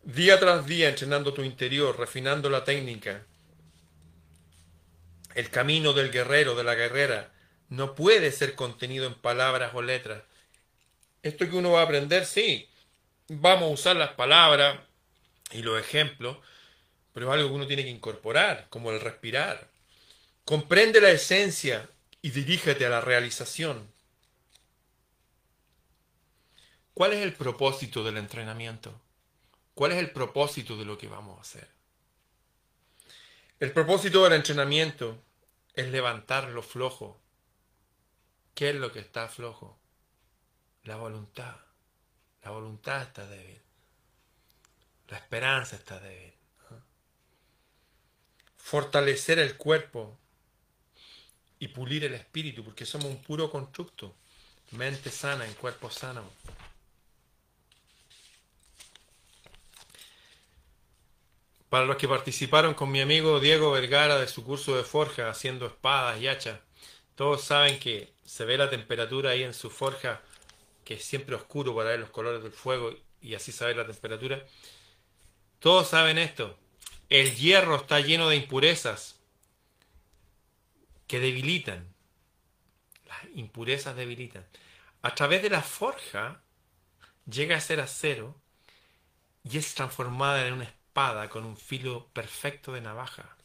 [0.02, 3.24] Día tras día entrenando tu interior, refinando la técnica,
[5.34, 7.30] el camino del guerrero, de la guerrera,
[7.68, 10.22] no puede ser contenido en palabras o letras.
[11.22, 12.68] Esto que uno va a aprender, sí,
[13.28, 14.78] vamos a usar las palabras
[15.52, 16.38] y los ejemplos,
[17.12, 19.68] pero es algo que uno tiene que incorporar, como el respirar.
[20.44, 21.88] Comprende la esencia
[22.22, 23.90] y dirígete a la realización.
[26.94, 29.00] ¿Cuál es el propósito del entrenamiento?
[29.74, 31.68] ¿Cuál es el propósito de lo que vamos a hacer?
[33.58, 35.22] El propósito del entrenamiento
[35.74, 37.20] es levantar lo flojo.
[38.54, 39.79] ¿Qué es lo que está flojo?
[40.84, 41.56] La voluntad.
[42.42, 43.60] La voluntad está débil.
[45.08, 46.32] La esperanza está débil.
[48.56, 50.16] Fortalecer el cuerpo
[51.58, 54.14] y pulir el espíritu, porque somos un puro constructo.
[54.72, 56.22] Mente sana en cuerpo sano.
[61.68, 65.66] Para los que participaron con mi amigo Diego Vergara de su curso de forja haciendo
[65.66, 66.58] espadas y hachas,
[67.14, 70.20] todos saben que se ve la temperatura ahí en su forja,
[70.90, 74.44] que es siempre oscuro para ver los colores del fuego y así saber la temperatura.
[75.60, 76.58] Todos saben esto.
[77.08, 79.20] El hierro está lleno de impurezas
[81.06, 81.94] que debilitan.
[83.06, 84.44] Las impurezas debilitan.
[85.02, 86.42] A través de la forja
[87.24, 88.34] llega a ser acero
[89.44, 90.74] y es transformada en una
[91.28, 93.36] con un filo perfecto de navaja.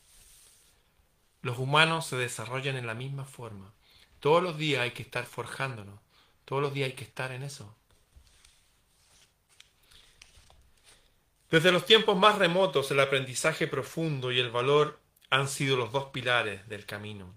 [1.43, 3.71] Los humanos se desarrollan en la misma forma.
[4.19, 6.04] Todos los días hay que estar forjándonos.
[6.45, 7.75] Todos los días hay que estar en eso.
[11.49, 16.05] Desde los tiempos más remotos, el aprendizaje profundo y el valor han sido los dos
[16.05, 17.33] pilares del camino.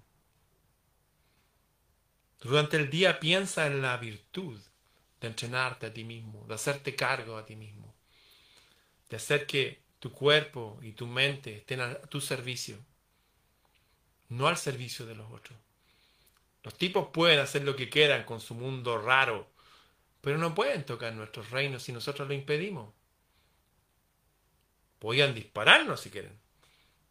[2.40, 4.60] Durante el día piensa en la virtud
[5.20, 7.94] de entrenarte a ti mismo, de hacerte cargo a ti mismo,
[9.08, 12.78] de hacer que tu cuerpo y tu mente estén a tu servicio,
[14.28, 15.58] no al servicio de los otros.
[16.68, 19.48] Los tipos pueden hacer lo que quieran con su mundo raro,
[20.20, 22.92] pero no pueden tocar nuestros reinos si nosotros lo impedimos.
[24.98, 26.38] Podían dispararnos si quieren,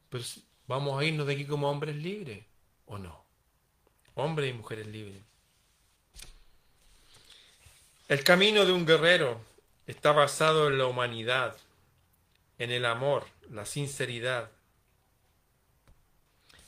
[0.10, 0.24] pero
[0.68, 2.46] vamos a irnos de aquí como hombres libres,
[2.86, 3.26] ¿o no?
[4.14, 5.24] Hombres y mujeres libres.
[8.10, 9.42] El camino de un guerrero
[9.88, 11.58] está basado en la humanidad,
[12.60, 14.52] en el amor, la sinceridad.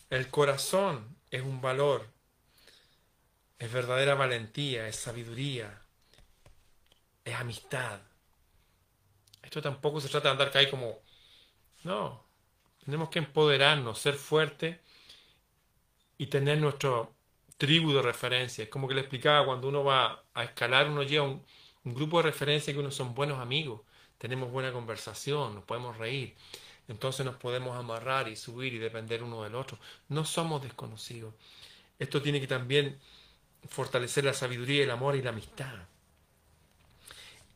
[0.10, 2.08] El corazón es un valor,
[3.60, 5.82] es verdadera valentía, es sabiduría,
[7.24, 8.00] es amistad.
[9.44, 11.00] Esto tampoco se trata de andar ahí como,
[11.84, 12.26] no,
[12.84, 14.80] tenemos que empoderarnos, ser fuertes
[16.18, 17.14] y tener nuestro
[17.58, 18.64] tribu de referencia.
[18.64, 21.46] Es como que le explicaba, cuando uno va a escalar, uno lleva un,
[21.84, 23.82] un grupo de referencia que uno son buenos amigos
[24.20, 26.36] tenemos buena conversación, nos podemos reír,
[26.88, 29.80] entonces nos podemos amarrar y subir y depender uno del otro.
[30.10, 31.34] No somos desconocidos.
[31.98, 33.00] Esto tiene que también
[33.68, 35.74] fortalecer la sabiduría, el amor y la amistad.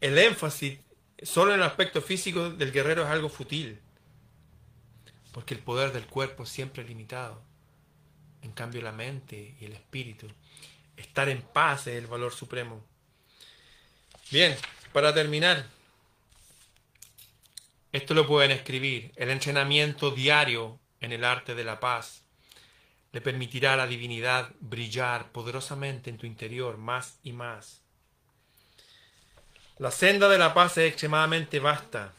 [0.02, 0.80] El énfasis
[1.22, 3.80] solo en el aspecto físico del guerrero es algo fútil,
[5.32, 7.42] porque el poder del cuerpo es siempre limitado.
[8.42, 10.28] En cambio la mente y el espíritu,
[10.98, 12.84] estar en paz es el valor supremo.
[14.30, 14.56] Bien,
[14.92, 15.66] para terminar,
[17.94, 19.12] esto lo pueden escribir.
[19.16, 22.23] El entrenamiento diario en el arte de la paz
[23.14, 27.82] le permitirá a la divinidad brillar poderosamente en tu interior más y más.
[29.78, 32.12] La senda de la paz es extremadamente vasta.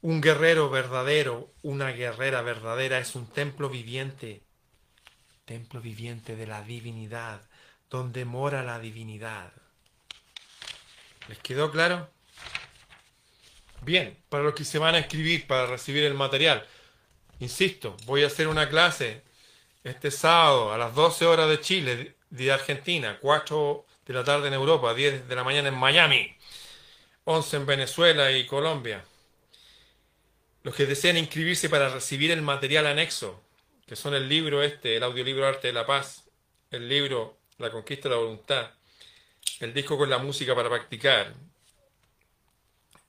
[0.00, 4.42] Un guerrero verdadero, una guerrera verdadera es un templo viviente,
[5.44, 7.42] templo viviente de la divinidad,
[7.90, 9.52] donde mora la divinidad.
[11.28, 12.10] ¿Les quedó claro?
[13.82, 16.66] Bien, para los que se van a inscribir para recibir el material,
[17.42, 19.22] insisto, voy a hacer una clase
[19.84, 24.54] este sábado a las 12 horas de Chile, de Argentina, 4 de la tarde en
[24.54, 26.36] Europa, 10 de la mañana en Miami,
[27.24, 29.04] 11 en Venezuela y Colombia.
[30.62, 33.42] Los que desean inscribirse para recibir el material anexo,
[33.86, 36.24] que son el libro este, el audiolibro Arte de la Paz,
[36.70, 38.70] el libro La Conquista de la Voluntad,
[39.58, 41.34] el disco con la música para practicar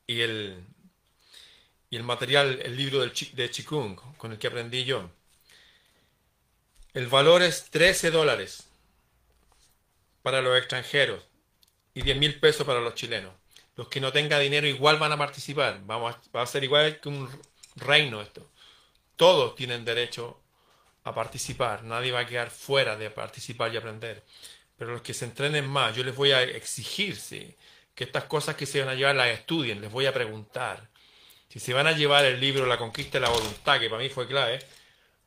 [0.07, 0.65] y el,
[1.94, 5.12] y el material, el libro de Chikung con el que aprendí yo.
[6.91, 8.68] El valor es 13 dólares
[10.24, 11.24] para los extranjeros
[11.94, 13.32] y 10 mil pesos para los chilenos.
[13.76, 15.82] Los que no tengan dinero igual van a participar.
[15.86, 17.30] Vamos a, va a ser igual que un
[17.76, 18.50] reino esto.
[19.16, 20.41] Todos tienen derecho
[21.04, 21.84] a participar.
[21.84, 24.24] Nadie va a quedar fuera de participar y aprender.
[24.80, 27.20] Pero los que se entrenen más, yo les voy a exigir
[27.94, 29.80] que estas cosas que se van a llevar las estudien.
[29.80, 30.91] Les voy a preguntar.
[31.54, 34.10] Si se van a llevar el libro La conquista de la voluntad, que para mí
[34.10, 34.58] fue clave,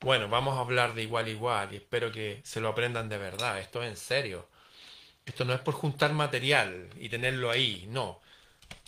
[0.00, 3.16] bueno, vamos a hablar de igual a igual y espero que se lo aprendan de
[3.16, 3.60] verdad.
[3.60, 4.48] Esto es en serio.
[5.24, 8.20] Esto no es por juntar material y tenerlo ahí, no.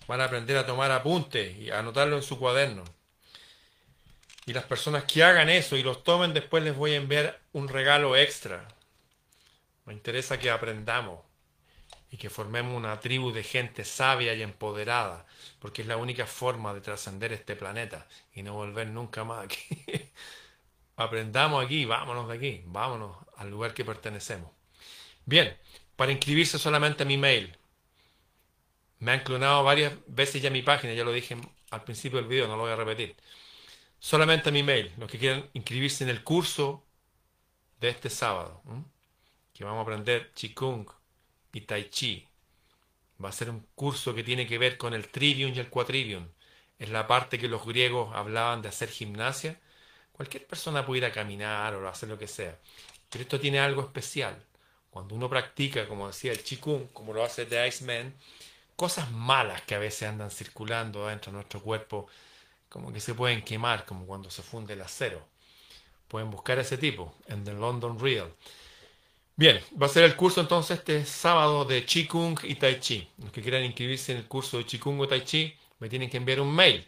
[0.09, 2.83] Van a aprender a tomar apuntes y a anotarlo en su cuaderno.
[4.45, 7.69] Y las personas que hagan eso y los tomen, después les voy a enviar un
[7.69, 8.67] regalo extra.
[9.85, 11.21] Me interesa que aprendamos
[12.11, 15.27] y que formemos una tribu de gente sabia y empoderada,
[15.59, 19.85] porque es la única forma de trascender este planeta y no volver nunca más aquí.
[20.97, 24.51] Aprendamos aquí, vámonos de aquí, vámonos al lugar que pertenecemos.
[25.27, 25.57] Bien,
[25.97, 27.57] para inscribirse solamente mi mail.
[29.01, 31.37] Me han clonado varias veces ya mi página, ya lo dije
[31.71, 33.15] al principio del video, no lo voy a repetir.
[34.01, 36.85] Solamente mi mail, los que quieran inscribirse en el curso
[37.81, 38.63] de este sábado,
[39.53, 40.98] que vamos a aprender Qigong
[41.53, 42.27] y Tai Chi.
[43.23, 46.29] Va a ser un curso que tiene que ver con el trivium y el quadrivium.
[46.79, 49.59] Es la parte que los griegos hablaban de hacer gimnasia
[50.19, 52.59] Cualquier persona puede ir a caminar o hacer lo que sea.
[53.09, 54.37] Pero esto tiene algo especial.
[54.91, 58.13] Cuando uno practica, como decía el Chikung, como lo hace The Iceman,
[58.75, 62.09] cosas malas que a veces andan circulando dentro de nuestro cuerpo,
[62.69, 65.25] como que se pueden quemar, como cuando se funde el acero.
[66.09, 68.35] Pueden buscar ese tipo en The London Real.
[69.39, 73.09] Bien, va a ser el curso entonces este sábado de Qigong y Tai Chi.
[73.19, 76.17] Los que quieran inscribirse en el curso de Qigong o Tai Chi, me tienen que
[76.17, 76.85] enviar un mail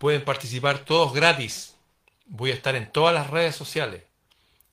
[0.00, 1.76] Pueden participar todos gratis.
[2.26, 4.02] Voy a estar en todas las redes sociales.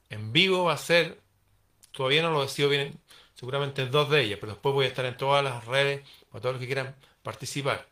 [0.09, 1.20] En vivo va a ser,
[1.91, 2.99] todavía no lo decido bien,
[3.36, 6.01] seguramente dos de ellas, pero después voy a estar en todas las redes
[6.32, 7.88] para todos los que quieran participar.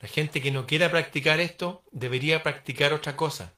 [0.00, 3.54] La gente que no quiera practicar esto debería practicar otra cosa,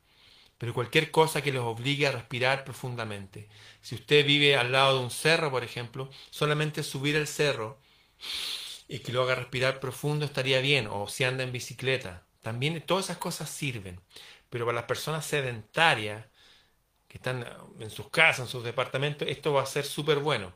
[0.60, 3.48] pero cualquier cosa que los obligue a respirar profundamente.
[3.80, 7.78] Si usted vive al lado de un cerro, por ejemplo, solamente subir el cerro
[8.86, 13.06] y que lo haga respirar profundo estaría bien, o si anda en bicicleta, también todas
[13.06, 14.02] esas cosas sirven.
[14.50, 16.26] Pero para las personas sedentarias
[17.08, 17.46] que están
[17.80, 20.52] en sus casas, en sus departamentos, esto va a ser súper bueno.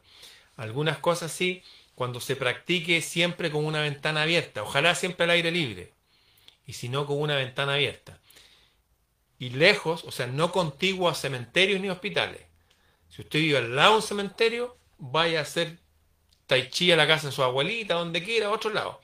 [0.57, 1.63] Algunas cosas sí,
[1.95, 4.65] cuando se practique siempre con una ventana abierta.
[4.65, 5.95] Ojalá siempre al aire libre.
[6.67, 8.21] Y si no, con una ventana abierta.
[9.45, 12.41] Y lejos, o sea, no contiguo a cementerios ni hospitales.
[13.11, 15.79] Si usted vive al lado de un cementerio, vaya a hacer
[16.47, 19.01] tai chi a la casa de su abuelita, donde quiera, a otro lado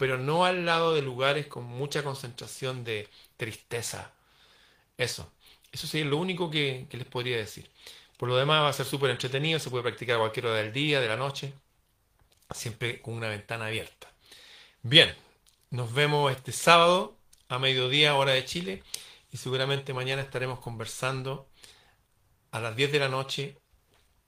[0.00, 3.06] pero no al lado de lugares con mucha concentración de
[3.36, 4.10] tristeza.
[4.96, 5.30] Eso,
[5.72, 7.68] eso sería lo único que, les podría decir.
[8.16, 10.72] Por lo demás va a ser súper entretenido, se puede practicar a cualquier hora del
[10.72, 11.52] día, de la noche,
[12.54, 14.10] siempre con una ventana abierta.
[14.80, 15.14] Bien,
[15.68, 17.14] nos vemos este sábado
[17.50, 18.82] a mediodía hora de Chile
[19.32, 21.48] y seguramente mañana estaremos conversando
[22.50, 23.56] a las 10 de la noche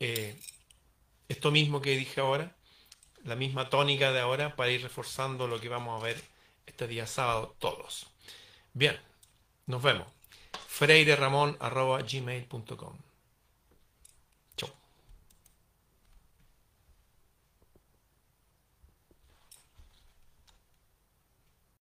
[0.00, 0.36] eh,
[1.28, 2.56] esto mismo que dije ahora
[3.24, 6.20] la misma tónica de ahora para ir reforzando lo que vamos a ver
[6.66, 8.06] este día sábado todos.
[8.72, 8.98] Bien,
[9.66, 10.06] nos vemos.
[10.80, 13.11] gmail.com